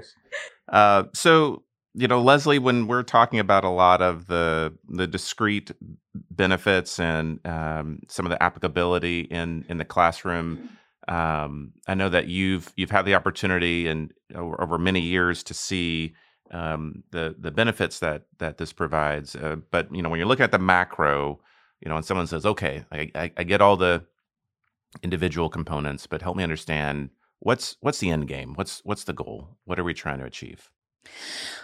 Uh, 0.69 1.05
so, 1.15 1.63
you 1.95 2.09
know, 2.09 2.21
Leslie, 2.21 2.59
when 2.59 2.87
we're 2.87 3.03
talking 3.03 3.39
about 3.39 3.65
a 3.65 3.69
lot 3.69 4.01
of 4.01 4.27
the 4.27 4.73
the 4.89 5.07
discrete 5.07 5.71
benefits 6.31 6.99
and 6.99 7.45
um, 7.47 8.01
some 8.09 8.27
of 8.27 8.31
the 8.31 8.43
applicability 8.43 9.21
in 9.23 9.65
in 9.69 9.79
the 9.79 9.85
classroom, 9.85 10.71
um, 11.09 11.73
I 11.87 11.95
know 11.95 12.09
that 12.09 12.29
you've 12.29 12.73
you've 12.77 12.91
had 12.91 13.05
the 13.05 13.15
opportunity 13.15 13.89
and 13.89 14.13
over, 14.35 14.61
over 14.61 14.79
many 14.79 15.01
years 15.01 15.43
to 15.45 15.55
see 15.55 16.15
um, 16.51 17.03
the 17.11 17.35
the 17.39 17.51
benefits 17.51 17.99
that 17.99 18.23
that 18.39 18.59
this 18.59 18.73
provides. 18.73 19.37
Uh, 19.37 19.57
but 19.71 19.95
you 19.95 20.03
know, 20.03 20.09
when 20.09 20.19
you're 20.19 20.29
looking 20.29 20.45
at 20.45 20.53
the 20.53 20.59
macro, 20.59 21.41
you 21.81 21.89
know, 21.89 21.97
and 21.97 22.05
someone 22.05 22.27
says, 22.27 22.47
"Okay, 22.47 22.85
I, 22.93 23.11
I, 23.15 23.33
I 23.37 23.43
get 23.45 23.61
all 23.61 23.77
the 23.77 24.05
individual 25.03 25.49
components, 25.49 26.07
but 26.07 26.23
help 26.23 26.37
me 26.37 26.43
understand 26.43 27.11
what's 27.43 27.77
what's 27.81 27.99
the 27.99 28.11
end 28.11 28.29
game? 28.29 28.55
What's 28.55 28.81
what's 28.85 29.05
the 29.05 29.13
goal? 29.13 29.49
What 29.65 29.79
are 29.79 29.85
we 29.85 29.95
trying 29.95 30.19
to 30.19 30.25
achieve? 30.25 30.71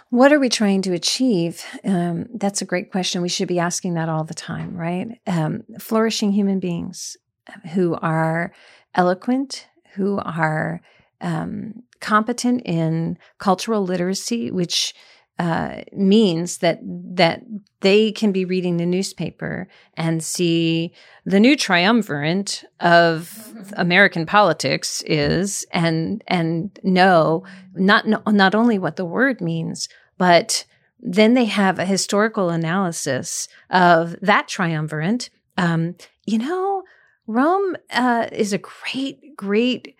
What 0.09 0.33
are 0.33 0.39
we 0.39 0.49
trying 0.49 0.81
to 0.83 0.93
achieve? 0.93 1.63
Um, 1.85 2.27
that's 2.33 2.61
a 2.61 2.65
great 2.65 2.91
question. 2.91 3.21
We 3.21 3.29
should 3.29 3.47
be 3.47 3.59
asking 3.59 3.93
that 3.93 4.09
all 4.09 4.23
the 4.23 4.33
time, 4.33 4.75
right? 4.75 5.19
Um, 5.25 5.63
flourishing 5.79 6.31
human 6.31 6.59
beings 6.59 7.15
who 7.73 7.95
are 7.95 8.51
eloquent, 8.95 9.67
who 9.93 10.19
are 10.19 10.81
um, 11.21 11.83
competent 12.01 12.63
in 12.65 13.17
cultural 13.37 13.83
literacy, 13.83 14.51
which 14.51 14.93
uh, 15.39 15.83
means 15.93 16.57
that 16.57 16.79
that 16.83 17.41
they 17.79 18.11
can 18.11 18.33
be 18.33 18.43
reading 18.43 18.75
the 18.75 18.85
newspaper 18.85 19.69
and 19.95 20.21
see 20.21 20.91
the 21.25 21.39
new 21.39 21.55
triumvirate 21.55 22.65
of 22.81 23.53
American 23.77 24.25
politics 24.25 25.01
is 25.07 25.65
and 25.71 26.21
and 26.27 26.77
know 26.83 27.45
not 27.73 28.05
not 28.05 28.53
only 28.53 28.77
what 28.77 28.97
the 28.97 29.05
word 29.05 29.39
means, 29.39 29.87
but 30.17 30.65
then 30.99 31.33
they 31.33 31.45
have 31.45 31.79
a 31.79 31.85
historical 31.85 32.49
analysis 32.49 33.47
of 33.69 34.17
that 34.21 34.49
triumvirate. 34.49 35.29
Um, 35.57 35.95
you 36.25 36.37
know, 36.37 36.83
Rome 37.27 37.77
uh, 37.91 38.27
is 38.31 38.51
a 38.51 38.57
great, 38.57 39.37
great 39.37 39.95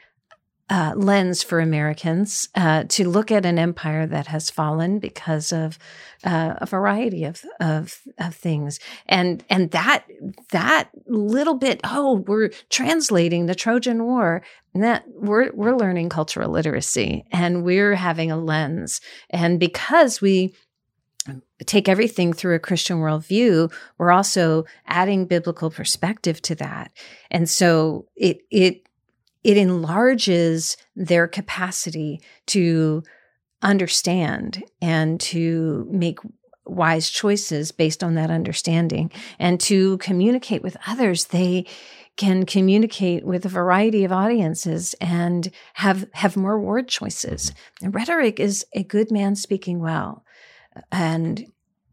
uh, 0.70 0.94
lens 0.96 1.42
for 1.44 1.60
Americans 1.60 2.48
uh, 2.56 2.84
to 2.90 3.10
look 3.10 3.32
at 3.32 3.46
an 3.46 3.58
empire 3.58 4.06
that 4.06 4.28
has 4.28 4.50
fallen 4.50 5.00
because 5.00 5.52
of 5.52 5.80
uh, 6.24 6.56
a 6.58 6.66
variety 6.66 7.24
of, 7.24 7.44
of, 7.60 8.02
of 8.18 8.36
things, 8.36 8.80
and 9.08 9.44
and 9.50 9.72
that 9.72 10.06
that 10.52 10.90
little 11.08 11.56
bit. 11.56 11.82
Oh, 11.84 12.24
we're 12.28 12.50
translating 12.70 13.46
the 13.46 13.56
Trojan 13.56 14.04
War. 14.04 14.42
And 14.76 14.84
that 14.84 15.04
we're 15.16 15.52
we're 15.54 15.76
learning 15.76 16.10
cultural 16.10 16.52
literacy, 16.52 17.26
and 17.32 17.64
we're 17.64 17.96
having 17.96 18.30
a 18.30 18.38
lens, 18.38 19.02
and 19.32 19.60
because 19.60 20.22
we 20.22 20.54
take 21.66 21.90
everything 21.90 22.34
through 22.34 22.56
a 22.56 22.60
Christian 22.60 22.98
worldview, 22.98 23.72
we're 23.98 24.12
also 24.12 24.66
adding 24.88 25.26
biblical 25.26 25.70
perspective 25.70 26.42
to 26.44 26.56
that. 26.56 26.92
And 27.32 27.50
so 27.50 28.06
it 28.16 28.42
it 28.52 28.88
it 29.44 29.58
enlarges 29.58 30.78
their 30.96 31.28
capacity 31.28 32.22
to 32.48 33.04
understand 33.62 34.64
and 34.82 35.20
to 35.20 35.88
make 35.92 36.20
wise 36.66 37.10
choices 37.10 37.72
based 37.72 38.04
on 38.04 38.16
that 38.16 38.30
understanding. 38.30 39.12
And 39.40 39.60
to 39.62 39.98
communicate 39.98 40.62
with 40.62 40.78
others 40.88 41.26
they 41.26 41.66
can 42.16 42.46
communicate 42.46 43.26
with 43.26 43.46
a 43.46 43.50
variety 43.50 44.04
of 44.04 44.12
audiences 44.12 44.94
and 45.00 45.50
have 45.76 46.06
have 46.14 46.36
more 46.36 46.60
word 46.60 46.88
choices. 46.88 47.54
And 47.82 47.96
rhetoric 47.96 48.40
is 48.40 48.66
a 48.74 48.84
good 48.84 49.10
man 49.10 49.36
speaking 49.36 49.80
well. 49.80 50.24
And 50.92 51.46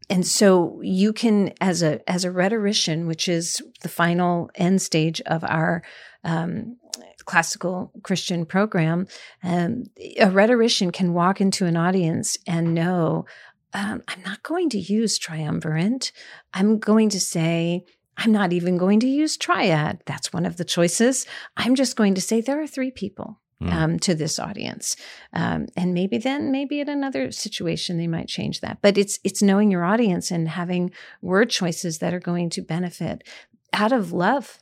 and 0.09 0.25
so 0.25 0.79
you 0.83 1.13
can 1.13 1.53
as 1.61 1.81
a 1.81 2.07
as 2.09 2.23
a 2.23 2.31
rhetorician 2.31 3.07
which 3.07 3.27
is 3.27 3.61
the 3.81 3.89
final 3.89 4.49
end 4.55 4.81
stage 4.81 5.21
of 5.21 5.43
our 5.43 5.81
um, 6.23 6.77
classical 7.25 7.91
Christian 8.03 8.45
program, 8.45 9.07
um, 9.43 9.85
a 10.19 10.29
rhetorician 10.29 10.91
can 10.91 11.13
walk 11.13 11.41
into 11.41 11.65
an 11.65 11.77
audience 11.77 12.37
and 12.47 12.73
know, 12.73 13.25
um, 13.73 14.01
I'm 14.07 14.21
not 14.23 14.43
going 14.43 14.69
to 14.69 14.79
use 14.79 15.17
triumvirate. 15.17 16.11
I'm 16.53 16.79
going 16.79 17.09
to 17.09 17.19
say, 17.19 17.83
I'm 18.17 18.31
not 18.31 18.53
even 18.53 18.77
going 18.77 18.99
to 19.01 19.07
use 19.07 19.37
triad. 19.37 20.01
That's 20.05 20.33
one 20.33 20.45
of 20.45 20.57
the 20.57 20.65
choices. 20.65 21.25
I'm 21.55 21.75
just 21.75 21.95
going 21.95 22.15
to 22.15 22.21
say 22.21 22.41
there 22.41 22.61
are 22.61 22.67
three 22.67 22.91
people. 22.91 23.39
mm. 23.61 23.71
um, 23.71 23.99
to 23.99 24.15
this 24.15 24.39
audience. 24.39 24.95
Um, 25.33 25.67
and 25.75 25.93
maybe 25.93 26.17
then, 26.17 26.51
maybe 26.51 26.79
in 26.79 26.89
another 26.89 27.31
situation, 27.31 27.97
they 27.97 28.07
might 28.07 28.27
change 28.27 28.61
that. 28.61 28.79
But 28.81 28.97
it's 28.97 29.19
it's 29.23 29.41
knowing 29.41 29.71
your 29.71 29.83
audience 29.83 30.31
and 30.31 30.47
having 30.47 30.91
word 31.21 31.49
choices 31.49 31.99
that 31.99 32.13
are 32.13 32.19
going 32.19 32.49
to 32.51 32.61
benefit 32.61 33.23
out 33.73 33.91
of 33.91 34.11
love 34.11 34.59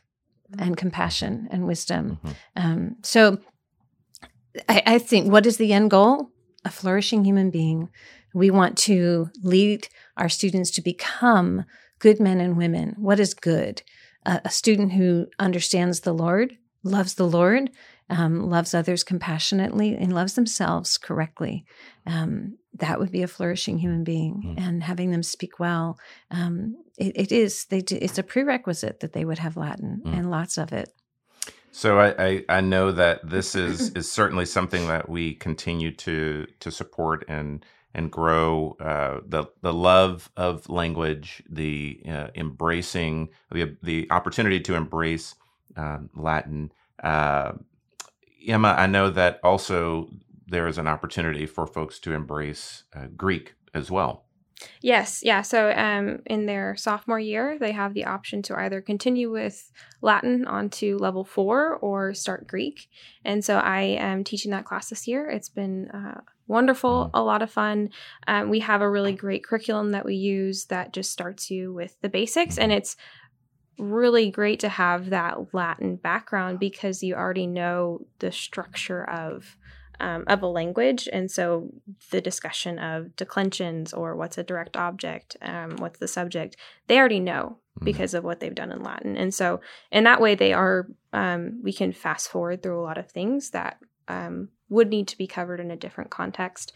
and 0.58 0.78
compassion 0.78 1.48
and 1.52 1.68
wisdom. 1.68 2.20
Mm-hmm. 2.24 2.32
Um, 2.56 2.96
so 3.04 3.40
I, 4.70 4.84
I 4.86 4.98
think 5.00 5.32
what 5.32 5.46
is 5.46 5.58
the 5.58 5.74
end 5.74 5.92
goal? 5.92 6.30
A 6.64 6.70
flourishing 6.70 7.26
human 7.26 7.52
being. 7.52 7.90
We 8.34 8.50
want 8.50 8.78
to 8.80 9.30
lead 9.42 9.88
our 10.18 10.30
students 10.30 10.72
to 10.72 10.82
become 10.82 11.66
good 12.00 12.20
men 12.20 12.42
and 12.42 12.58
women. 12.58 12.96
What 12.98 13.20
is 13.20 13.34
good? 13.34 13.82
Uh, 14.26 14.40
a 14.44 14.50
student 14.50 14.94
who 14.94 15.28
understands 15.40 16.02
the 16.02 16.14
Lord, 16.14 16.58
loves 16.84 17.14
the 17.14 17.28
Lord, 17.28 17.70
um, 18.10 18.50
loves 18.50 18.74
others 18.74 19.04
compassionately, 19.04 19.96
and 19.96 20.14
loves 20.14 20.34
themselves 20.34 20.98
correctly. 20.98 21.66
Um, 22.06 22.58
that 22.80 23.00
would 23.00 23.12
be 23.12 23.24
a 23.24 23.28
flourishing 23.28 23.78
human 23.78 24.04
being. 24.04 24.56
Mm. 24.58 24.68
And 24.68 24.84
having 24.84 25.12
them 25.12 25.24
speak 25.24 25.60
well, 25.60 25.98
um, 26.32 26.78
it, 26.98 27.14
it 27.16 27.32
is. 27.32 27.66
They 27.66 27.82
do, 27.82 27.98
it's 28.02 28.18
a 28.18 28.24
prerequisite 28.24 29.00
that 29.00 29.14
they 29.14 29.26
would 29.26 29.40
have 29.40 29.58
Latin 29.58 30.02
mm. 30.06 30.18
and 30.18 30.30
lots 30.30 30.58
of 30.58 30.72
it. 30.74 30.94
So 31.72 32.00
I, 32.00 32.26
I, 32.26 32.46
I 32.48 32.62
know 32.62 32.94
that 32.94 33.30
this 33.30 33.54
is 33.54 33.90
is 33.92 34.10
certainly 34.10 34.46
something 34.46 34.88
that 34.88 35.10
we 35.10 35.34
continue 35.34 35.92
to 35.92 36.48
to 36.62 36.72
support 36.72 37.26
and 37.28 37.66
and 37.94 38.10
grow 38.10 38.78
uh, 38.80 39.20
the 39.26 39.46
the 39.62 39.74
love 39.74 40.32
of 40.38 40.70
language, 40.70 41.44
the 41.50 42.02
uh, 42.08 42.28
embracing 42.36 43.28
the 43.52 43.76
the 43.84 44.08
opportunity 44.10 44.62
to 44.62 44.76
embrace 44.76 45.36
um, 45.76 46.10
Latin. 46.16 46.72
Uh, 47.04 47.54
Emma, 48.48 48.76
I 48.78 48.88
know 48.88 49.10
that 49.10 49.40
also 49.44 50.10
there 50.48 50.68
is 50.68 50.78
an 50.78 50.88
opportunity 50.88 51.46
for 51.46 51.66
folks 51.68 52.00
to 52.00 52.14
embrace 52.14 52.84
uh, 52.96 53.08
Greek 53.16 53.56
as 53.74 53.90
well. 53.90 54.26
Yes, 54.82 55.22
yeah. 55.22 55.42
So 55.42 55.72
um, 55.72 56.20
in 56.26 56.46
their 56.46 56.76
sophomore 56.76 57.20
year, 57.20 57.58
they 57.60 57.74
have 57.74 57.94
the 57.94 58.06
option 58.06 58.42
to 58.44 58.58
either 58.58 58.82
continue 58.82 59.30
with 59.30 59.72
Latin 60.02 60.46
onto 60.48 60.98
level 60.98 61.26
four 61.26 61.76
or 61.76 62.14
start 62.14 62.48
Greek. 62.48 62.88
And 63.24 63.44
so 63.44 63.58
I 63.58 63.82
am 63.82 64.24
teaching 64.24 64.52
that 64.52 64.66
class 64.66 64.90
this 64.90 65.08
year. 65.08 65.30
It's 65.30 65.50
been 65.50 65.90
uh, 65.90 66.22
wonderful, 66.48 67.06
mm-hmm. 67.06 67.18
a 67.18 67.24
lot 67.24 67.42
of 67.42 67.52
fun. 67.52 67.90
Um, 68.28 68.50
we 68.50 68.60
have 68.60 68.82
a 68.82 68.90
really 68.90 69.14
great 69.14 69.44
curriculum 69.44 69.92
that 69.92 70.06
we 70.06 70.16
use 70.16 70.66
that 70.66 70.94
just 70.94 71.12
starts 71.12 71.52
you 71.52 71.74
with 71.74 72.00
the 72.02 72.10
basics, 72.10 72.58
and 72.58 72.72
mm-hmm. 72.72 72.78
it's 72.78 72.96
really 73.78 74.32
great 74.32 74.62
to 74.62 74.70
have 74.70 75.10
that 75.10 75.54
Latin 75.54 75.98
background 75.98 76.60
because 76.60 77.04
you 77.04 77.14
already 77.14 77.46
know 77.46 78.06
the 78.20 78.32
structure 78.32 79.04
of 79.10 79.58
um, 80.00 80.24
of 80.28 80.42
a 80.42 80.48
language, 80.48 81.08
and 81.12 81.30
so 81.30 81.70
the 82.12 82.22
discussion 82.22 82.80
of 82.80 83.16
declensions 83.16 83.94
or 83.94 84.16
what's 84.16 84.38
a 84.38 84.44
direct 84.44 84.78
object, 84.78 85.38
um, 85.42 85.78
what's 85.78 86.00
the 86.00 86.08
subject, 86.08 86.58
they 86.88 86.98
already 86.98 87.20
know 87.20 87.58
mm-hmm. 87.78 87.86
because 87.86 88.14
of 88.14 88.24
what 88.24 88.40
they've 88.40 88.56
done 88.56 88.72
in 88.72 88.84
Latin, 88.84 89.18
and 89.18 89.34
so 89.34 89.62
in 89.92 90.04
that 90.04 90.22
way 90.22 90.36
they 90.36 90.54
are 90.54 90.88
um, 91.14 91.62
we 91.64 91.74
can 91.74 91.92
fast 91.92 92.30
forward 92.30 92.62
through 92.62 92.80
a 92.80 92.84
lot 92.84 92.98
of 92.98 93.10
things 93.10 93.52
that 93.52 93.78
um, 94.08 94.50
would 94.70 94.90
need 94.90 95.08
to 95.08 95.18
be 95.18 95.28
covered 95.28 95.60
in 95.60 95.72
a 95.72 95.78
different 95.78 96.10
context. 96.10 96.74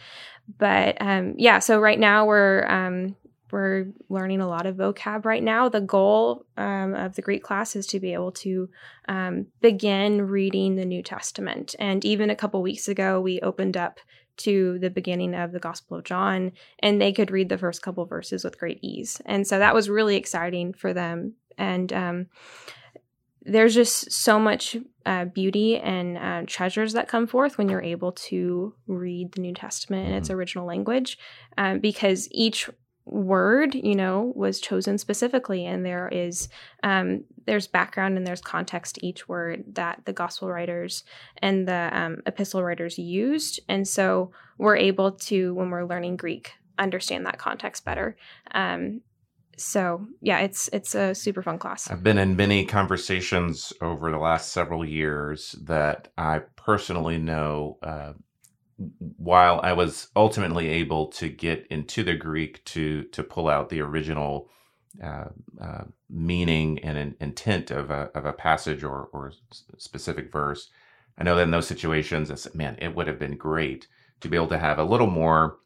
But 0.57 0.97
um, 0.99 1.35
yeah, 1.37 1.59
so 1.59 1.79
right 1.79 1.99
now 1.99 2.25
we're 2.25 2.65
um, 2.67 3.15
we're 3.51 3.87
learning 4.09 4.41
a 4.41 4.47
lot 4.47 4.65
of 4.65 4.77
vocab 4.77 5.25
right 5.25 5.43
now. 5.43 5.69
The 5.69 5.81
goal 5.81 6.45
um, 6.57 6.93
of 6.93 7.15
the 7.15 7.21
Greek 7.21 7.43
class 7.43 7.75
is 7.75 7.87
to 7.87 7.99
be 7.99 8.13
able 8.13 8.31
to 8.33 8.69
um, 9.07 9.47
begin 9.61 10.27
reading 10.27 10.75
the 10.75 10.85
New 10.85 11.03
Testament. 11.03 11.75
And 11.79 12.03
even 12.05 12.29
a 12.29 12.35
couple 12.35 12.61
weeks 12.61 12.87
ago, 12.87 13.19
we 13.19 13.39
opened 13.41 13.77
up 13.77 13.99
to 14.37 14.79
the 14.79 14.89
beginning 14.89 15.35
of 15.35 15.51
the 15.51 15.59
Gospel 15.59 15.97
of 15.97 16.05
John, 16.05 16.53
and 16.79 17.01
they 17.01 17.11
could 17.11 17.31
read 17.31 17.49
the 17.49 17.57
first 17.57 17.81
couple 17.81 18.05
verses 18.05 18.43
with 18.43 18.59
great 18.59 18.79
ease. 18.81 19.21
And 19.25 19.45
so 19.45 19.59
that 19.59 19.75
was 19.75 19.89
really 19.89 20.15
exciting 20.15 20.73
for 20.73 20.93
them. 20.93 21.33
And 21.57 21.91
um, 21.91 22.27
there's 23.41 23.73
just 23.73 24.11
so 24.11 24.39
much 24.39 24.77
uh, 25.05 25.25
beauty 25.25 25.77
and 25.77 26.17
uh, 26.17 26.43
treasures 26.45 26.93
that 26.93 27.07
come 27.07 27.27
forth 27.27 27.57
when 27.57 27.67
you're 27.67 27.81
able 27.81 28.11
to 28.11 28.73
read 28.87 29.33
the 29.33 29.41
New 29.41 29.53
Testament 29.53 30.07
in 30.07 30.13
its 30.13 30.29
mm-hmm. 30.29 30.37
original 30.37 30.65
language, 30.65 31.17
um, 31.57 31.79
because 31.79 32.29
each 32.31 32.69
word 33.11 33.73
you 33.75 33.95
know 33.95 34.31
was 34.35 34.59
chosen 34.59 34.97
specifically 34.97 35.65
and 35.65 35.85
there 35.85 36.07
is 36.09 36.49
um, 36.83 37.23
there's 37.45 37.67
background 37.67 38.17
and 38.17 38.27
there's 38.27 38.41
context 38.41 38.95
to 38.95 39.05
each 39.05 39.27
word 39.27 39.63
that 39.73 40.01
the 40.05 40.13
gospel 40.13 40.49
writers 40.49 41.03
and 41.37 41.67
the 41.67 41.89
um, 41.91 42.21
epistle 42.27 42.63
writers 42.63 42.99
used. 42.99 43.59
And 43.67 43.87
so 43.87 44.31
we're 44.59 44.77
able 44.77 45.13
to 45.13 45.53
when 45.55 45.69
we're 45.69 45.85
learning 45.85 46.17
greek 46.17 46.53
understand 46.77 47.25
that 47.25 47.39
context 47.39 47.83
better. 47.83 48.15
Um, 48.51 49.01
so 49.57 50.07
yeah 50.21 50.39
it's 50.39 50.69
it's 50.71 50.95
a 50.95 51.13
super 51.13 51.41
fun 51.41 51.57
class. 51.57 51.89
I've 51.89 52.03
been 52.03 52.17
in 52.17 52.35
many 52.35 52.65
conversations 52.65 53.73
over 53.81 54.11
the 54.11 54.17
last 54.19 54.53
several 54.53 54.85
years 54.85 55.55
that 55.63 56.09
i 56.17 56.39
personally 56.55 57.17
know 57.17 57.77
uh, 57.83 58.13
while 59.17 59.59
I 59.61 59.73
was 59.73 60.07
ultimately 60.15 60.67
able 60.69 61.07
to 61.07 61.29
get 61.29 61.67
into 61.69 62.03
the 62.03 62.15
Greek 62.15 62.63
to 62.65 63.03
to 63.03 63.23
pull 63.23 63.49
out 63.49 63.69
the 63.69 63.81
original 63.81 64.49
uh, 65.03 65.25
uh, 65.61 65.83
meaning 66.09 66.79
and 66.79 66.97
an 66.97 67.15
intent 67.19 67.71
of 67.71 67.91
a 67.91 68.09
of 68.15 68.25
a 68.25 68.33
passage 68.33 68.83
or 68.83 69.09
or 69.11 69.33
specific 69.77 70.31
verse, 70.31 70.69
I 71.17 71.23
know 71.23 71.35
that 71.35 71.43
in 71.43 71.51
those 71.51 71.67
situations, 71.67 72.29
it's 72.29 72.53
man, 72.55 72.77
it 72.79 72.95
would 72.95 73.07
have 73.07 73.19
been 73.19 73.37
great 73.37 73.87
to 74.21 74.27
be 74.27 74.37
able 74.37 74.47
to 74.47 74.59
have 74.59 74.79
a 74.79 74.83
little 74.83 75.09
more 75.09 75.57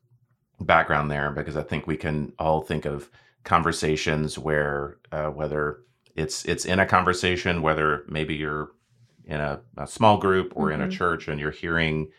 background 0.60 1.12
there 1.12 1.32
because 1.32 1.58
I 1.58 1.64
think 1.64 1.88
we 1.88 1.98
can 1.98 2.34
all 2.40 2.62
think 2.62 2.86
of 2.86 3.10
conversations 3.44 4.38
where 4.40 4.98
uh, 5.12 5.28
whether 5.28 5.80
it's 6.16 6.46
it's 6.46 6.66
in 6.66 6.80
a 6.80 6.86
conversation, 6.86 7.62
whether 7.62 8.04
maybe 8.08 8.36
you're 8.36 8.72
in 9.26 9.40
a, 9.40 9.62
a 9.78 9.88
small 9.88 10.18
group 10.18 10.54
or 10.56 10.68
mm-hmm. 10.68 10.74
in 10.74 10.82
a 10.82 10.84
mm-hmm. 10.86 10.98
church 10.98 11.28
and 11.28 11.40
you're 11.40 11.52
hearing 11.52 12.10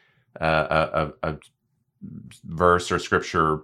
a, 0.41 1.13
a, 1.23 1.37
verse 2.45 2.91
or 2.93 2.99
scripture 2.99 3.63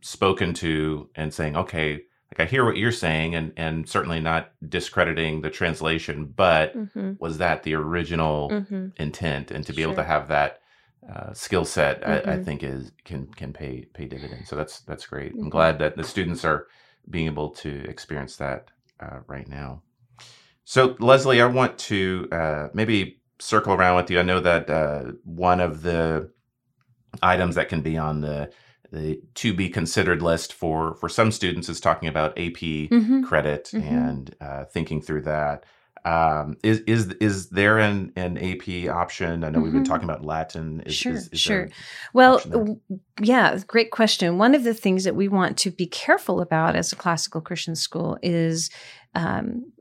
spoken 0.00 0.54
to 0.54 1.08
and 1.14 1.32
saying, 1.32 1.56
okay, 1.56 2.02
like 2.32 2.46
I 2.46 2.50
hear 2.50 2.64
what 2.64 2.78
you're 2.78 2.92
saying, 2.92 3.34
and 3.34 3.52
and 3.58 3.86
certainly 3.86 4.18
not 4.18 4.52
discrediting 4.66 5.42
the 5.42 5.50
translation, 5.50 6.24
but 6.24 6.74
mm-hmm. 6.76 7.12
was 7.18 7.38
that 7.38 7.62
the 7.62 7.74
original 7.74 8.48
mm-hmm. 8.50 8.88
intent? 8.96 9.50
And 9.50 9.66
to 9.66 9.72
be 9.72 9.82
sure. 9.82 9.92
able 9.92 9.96
to 9.96 10.08
have 10.08 10.28
that 10.28 10.60
uh, 11.08 11.34
skill 11.34 11.66
set, 11.66 12.00
mm-hmm. 12.00 12.10
I, 12.10 12.16
I, 12.16 12.20
mm-hmm. 12.20 12.44
think 12.44 12.62
is 12.62 12.92
can 13.04 13.26
can 13.26 13.52
pay 13.52 13.84
pay 13.92 14.06
dividends. 14.06 14.48
So 14.48 14.56
that's 14.56 14.80
that's 14.80 15.06
great. 15.06 15.32
I'm 15.32 15.40
mm-hmm. 15.40 15.48
glad 15.50 15.78
that 15.80 15.96
the 15.96 16.04
students 16.04 16.44
are 16.44 16.68
being 17.10 17.26
able 17.26 17.50
to 17.50 17.84
experience 17.86 18.36
that 18.36 18.70
uh, 19.00 19.18
right 19.26 19.48
now. 19.48 19.82
So 20.64 20.96
Leslie, 21.00 21.42
I 21.42 21.46
want 21.46 21.76
to 21.78 22.28
uh, 22.32 22.68
maybe 22.72 23.20
circle 23.42 23.74
around 23.74 23.96
with 23.96 24.10
you. 24.10 24.20
I 24.20 24.22
know 24.22 24.40
that 24.40 24.70
uh, 24.70 25.12
one 25.24 25.60
of 25.60 25.82
the 25.82 26.30
items 27.22 27.56
that 27.56 27.68
can 27.68 27.82
be 27.82 27.98
on 27.98 28.20
the 28.20 28.50
the 28.90 29.20
to 29.34 29.54
be 29.54 29.68
considered 29.68 30.22
list 30.22 30.52
for 30.52 30.94
for 30.94 31.08
some 31.08 31.32
students 31.32 31.68
is 31.68 31.80
talking 31.80 32.08
about 32.08 32.32
AP 32.32 32.60
mm-hmm. 32.90 33.22
credit 33.22 33.70
mm-hmm. 33.72 33.88
and 33.88 34.36
uh, 34.40 34.64
thinking 34.66 35.00
through 35.00 35.22
that. 35.22 35.64
Um, 36.04 36.56
is 36.62 36.80
is 36.80 37.08
is 37.20 37.48
there 37.50 37.78
an 37.78 38.12
an 38.16 38.36
AP 38.36 38.88
option? 38.88 39.44
I 39.44 39.48
know 39.48 39.58
mm-hmm. 39.58 39.62
we've 39.62 39.72
been 39.72 39.82
mm-hmm. 39.82 39.92
talking 39.92 40.08
about 40.08 40.24
Latin. 40.24 40.82
Is, 40.84 40.94
sure, 40.94 41.12
is, 41.12 41.28
is 41.28 41.40
sure. 41.40 41.68
Well, 42.12 42.78
yeah, 43.20 43.58
great 43.66 43.92
question. 43.92 44.36
One 44.36 44.54
of 44.54 44.64
the 44.64 44.74
things 44.74 45.04
that 45.04 45.16
we 45.16 45.28
want 45.28 45.56
to 45.58 45.70
be 45.70 45.86
careful 45.86 46.40
about 46.40 46.76
as 46.76 46.92
a 46.92 46.96
classical 46.96 47.40
Christian 47.40 47.76
school 47.76 48.18
is 48.22 48.68
um, 49.14 49.72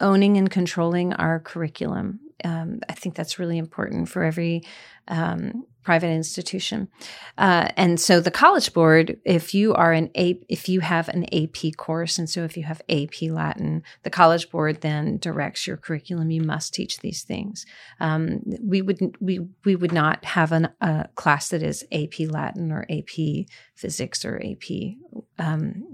owning 0.00 0.36
and 0.36 0.50
controlling 0.50 1.14
our 1.14 1.40
curriculum 1.40 2.20
um, 2.44 2.80
I 2.88 2.92
think 2.94 3.14
that's 3.14 3.38
really 3.38 3.58
important 3.58 4.08
for 4.08 4.22
every 4.22 4.62
um, 5.08 5.66
private 5.82 6.10
institution. 6.10 6.88
Uh, 7.36 7.68
and 7.76 7.98
so 7.98 8.20
the 8.20 8.30
College 8.30 8.72
Board, 8.72 9.18
if 9.24 9.52
you 9.52 9.74
are 9.74 9.92
an 9.92 10.10
A, 10.16 10.40
if 10.48 10.68
you 10.68 10.80
have 10.80 11.08
an 11.08 11.24
AP 11.34 11.76
course, 11.76 12.18
and 12.18 12.30
so 12.30 12.44
if 12.44 12.56
you 12.56 12.62
have 12.62 12.80
AP 12.88 13.22
Latin, 13.22 13.82
the 14.04 14.10
College 14.10 14.50
Board 14.50 14.80
then 14.80 15.18
directs 15.18 15.66
your 15.66 15.76
curriculum. 15.76 16.30
You 16.30 16.42
must 16.42 16.72
teach 16.72 17.00
these 17.00 17.22
things. 17.22 17.66
Um, 17.98 18.42
we 18.62 18.80
would 18.80 19.16
we 19.20 19.40
we 19.64 19.74
would 19.74 19.92
not 19.92 20.24
have 20.24 20.52
an, 20.52 20.68
a 20.80 21.08
class 21.16 21.48
that 21.48 21.62
is 21.62 21.84
AP 21.90 22.20
Latin 22.20 22.70
or 22.70 22.86
AP 22.88 23.46
Physics 23.74 24.24
or 24.24 24.40
AP 24.40 24.96
um, 25.38 25.91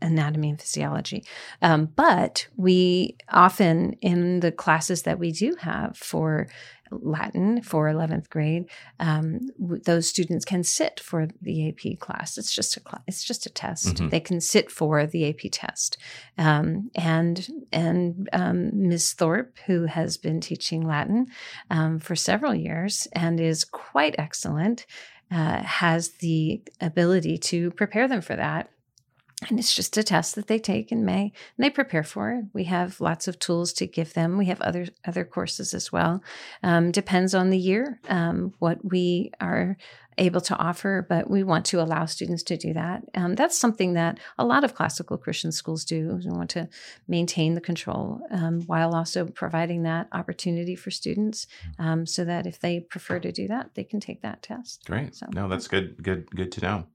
anatomy 0.00 0.50
and 0.50 0.60
physiology. 0.60 1.24
Um, 1.62 1.86
but 1.86 2.46
we 2.56 3.16
often, 3.28 3.94
in 4.00 4.40
the 4.40 4.52
classes 4.52 5.02
that 5.02 5.18
we 5.18 5.32
do 5.32 5.56
have 5.60 5.96
for 5.96 6.48
Latin 6.90 7.62
for 7.62 7.86
11th 7.86 8.30
grade, 8.30 8.66
um, 8.98 9.40
those 9.58 10.08
students 10.08 10.44
can 10.44 10.62
sit 10.62 11.00
for 11.00 11.28
the 11.42 11.68
AP 11.68 11.98
class. 11.98 12.38
It's 12.38 12.54
just 12.54 12.76
a 12.76 12.80
it's 13.06 13.24
just 13.24 13.46
a 13.46 13.50
test. 13.50 13.96
Mm-hmm. 13.96 14.08
They 14.08 14.20
can 14.20 14.40
sit 14.40 14.70
for 14.70 15.06
the 15.06 15.28
AP 15.28 15.50
test. 15.52 15.98
Um, 16.36 16.90
and 16.94 17.46
and 17.72 18.28
um, 18.32 18.88
Ms. 18.88 19.12
Thorpe, 19.12 19.58
who 19.66 19.84
has 19.84 20.16
been 20.16 20.40
teaching 20.40 20.86
Latin 20.86 21.26
um, 21.70 21.98
for 21.98 22.16
several 22.16 22.54
years 22.54 23.06
and 23.12 23.38
is 23.40 23.64
quite 23.64 24.14
excellent, 24.18 24.86
uh, 25.30 25.62
has 25.62 26.10
the 26.20 26.62
ability 26.80 27.38
to 27.38 27.70
prepare 27.72 28.08
them 28.08 28.20
for 28.20 28.36
that 28.36 28.70
and 29.48 29.58
it's 29.58 29.74
just 29.74 29.96
a 29.96 30.02
test 30.02 30.34
that 30.34 30.48
they 30.48 30.58
take 30.58 30.90
in 30.90 31.04
May 31.04 31.32
and 31.56 31.64
they 31.64 31.70
prepare 31.70 32.02
for 32.02 32.32
it. 32.32 32.46
We 32.52 32.64
have 32.64 33.00
lots 33.00 33.28
of 33.28 33.38
tools 33.38 33.72
to 33.74 33.86
give 33.86 34.14
them. 34.14 34.36
We 34.36 34.46
have 34.46 34.60
other 34.60 34.86
other 35.06 35.24
courses 35.24 35.74
as 35.74 35.92
well. 35.92 36.22
Um, 36.62 36.90
depends 36.90 37.34
on 37.34 37.50
the 37.50 37.58
year 37.58 38.00
um, 38.08 38.52
what 38.58 38.84
we 38.84 39.30
are 39.40 39.76
able 40.18 40.40
to 40.40 40.56
offer, 40.56 41.06
but 41.08 41.30
we 41.30 41.44
want 41.44 41.64
to 41.66 41.80
allow 41.80 42.04
students 42.04 42.42
to 42.42 42.56
do 42.56 42.72
that. 42.72 43.04
Um, 43.14 43.36
that's 43.36 43.56
something 43.56 43.92
that 43.92 44.18
a 44.36 44.44
lot 44.44 44.64
of 44.64 44.74
classical 44.74 45.16
Christian 45.16 45.52
schools 45.52 45.84
do. 45.84 46.18
We 46.24 46.30
want 46.30 46.50
to 46.50 46.68
maintain 47.06 47.54
the 47.54 47.60
control 47.60 48.20
um, 48.32 48.62
while 48.62 48.96
also 48.96 49.26
providing 49.26 49.84
that 49.84 50.08
opportunity 50.10 50.74
for 50.74 50.90
students, 50.90 51.46
um, 51.78 52.04
so 52.06 52.24
that 52.24 52.46
if 52.46 52.58
they 52.58 52.80
prefer 52.80 53.20
to 53.20 53.30
do 53.30 53.46
that, 53.46 53.74
they 53.74 53.84
can 53.84 54.00
take 54.00 54.22
that 54.22 54.42
test. 54.42 54.84
Great. 54.86 55.14
So, 55.14 55.26
no, 55.32 55.48
that's 55.48 55.68
good. 55.68 56.02
Good. 56.02 56.28
Good 56.34 56.50
to 56.52 56.60
know. 56.60 56.86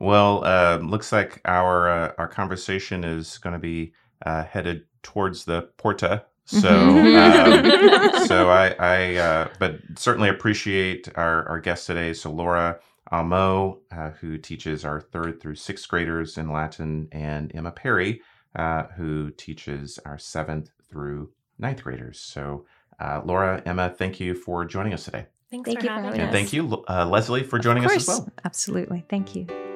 Well, 0.00 0.44
uh, 0.44 0.78
looks 0.78 1.12
like 1.12 1.40
our 1.44 1.88
uh, 1.88 2.12
our 2.18 2.28
conversation 2.28 3.04
is 3.04 3.38
going 3.38 3.54
to 3.54 3.58
be 3.58 3.92
uh, 4.24 4.44
headed 4.44 4.84
towards 5.02 5.44
the 5.44 5.62
Porta. 5.76 6.24
So, 6.44 6.68
mm-hmm. 6.68 8.16
um, 8.16 8.26
so 8.26 8.48
I, 8.50 8.74
I 8.78 9.16
uh, 9.16 9.48
but 9.58 9.80
certainly 9.96 10.28
appreciate 10.28 11.08
our 11.16 11.48
our 11.48 11.60
guest 11.60 11.86
today. 11.86 12.12
So, 12.12 12.30
Laura 12.30 12.78
Amo, 13.10 13.80
uh, 13.90 14.10
who 14.10 14.38
teaches 14.38 14.84
our 14.84 15.00
third 15.00 15.40
through 15.40 15.56
sixth 15.56 15.88
graders 15.88 16.38
in 16.38 16.52
Latin, 16.52 17.08
and 17.10 17.50
Emma 17.54 17.72
Perry, 17.72 18.22
uh, 18.54 18.84
who 18.96 19.30
teaches 19.32 19.98
our 20.06 20.18
seventh 20.18 20.70
through 20.88 21.30
ninth 21.58 21.82
graders. 21.82 22.20
So, 22.20 22.66
Laura, 23.24 23.62
Emma, 23.66 23.90
thank 23.90 24.20
you 24.20 24.34
for 24.34 24.64
joining 24.64 24.94
us 24.94 25.04
today. 25.04 25.26
Thanks 25.50 25.66
thank 25.66 25.80
for 25.80 25.88
having 25.88 26.10
us. 26.10 26.18
And 26.18 26.30
thank 26.30 26.52
you, 26.52 26.84
Leslie, 26.88 27.42
for 27.42 27.58
joining 27.58 27.84
us 27.84 27.96
as 27.96 28.06
well. 28.06 28.28
Absolutely. 28.44 29.04
Thank 29.08 29.34
you. 29.34 29.67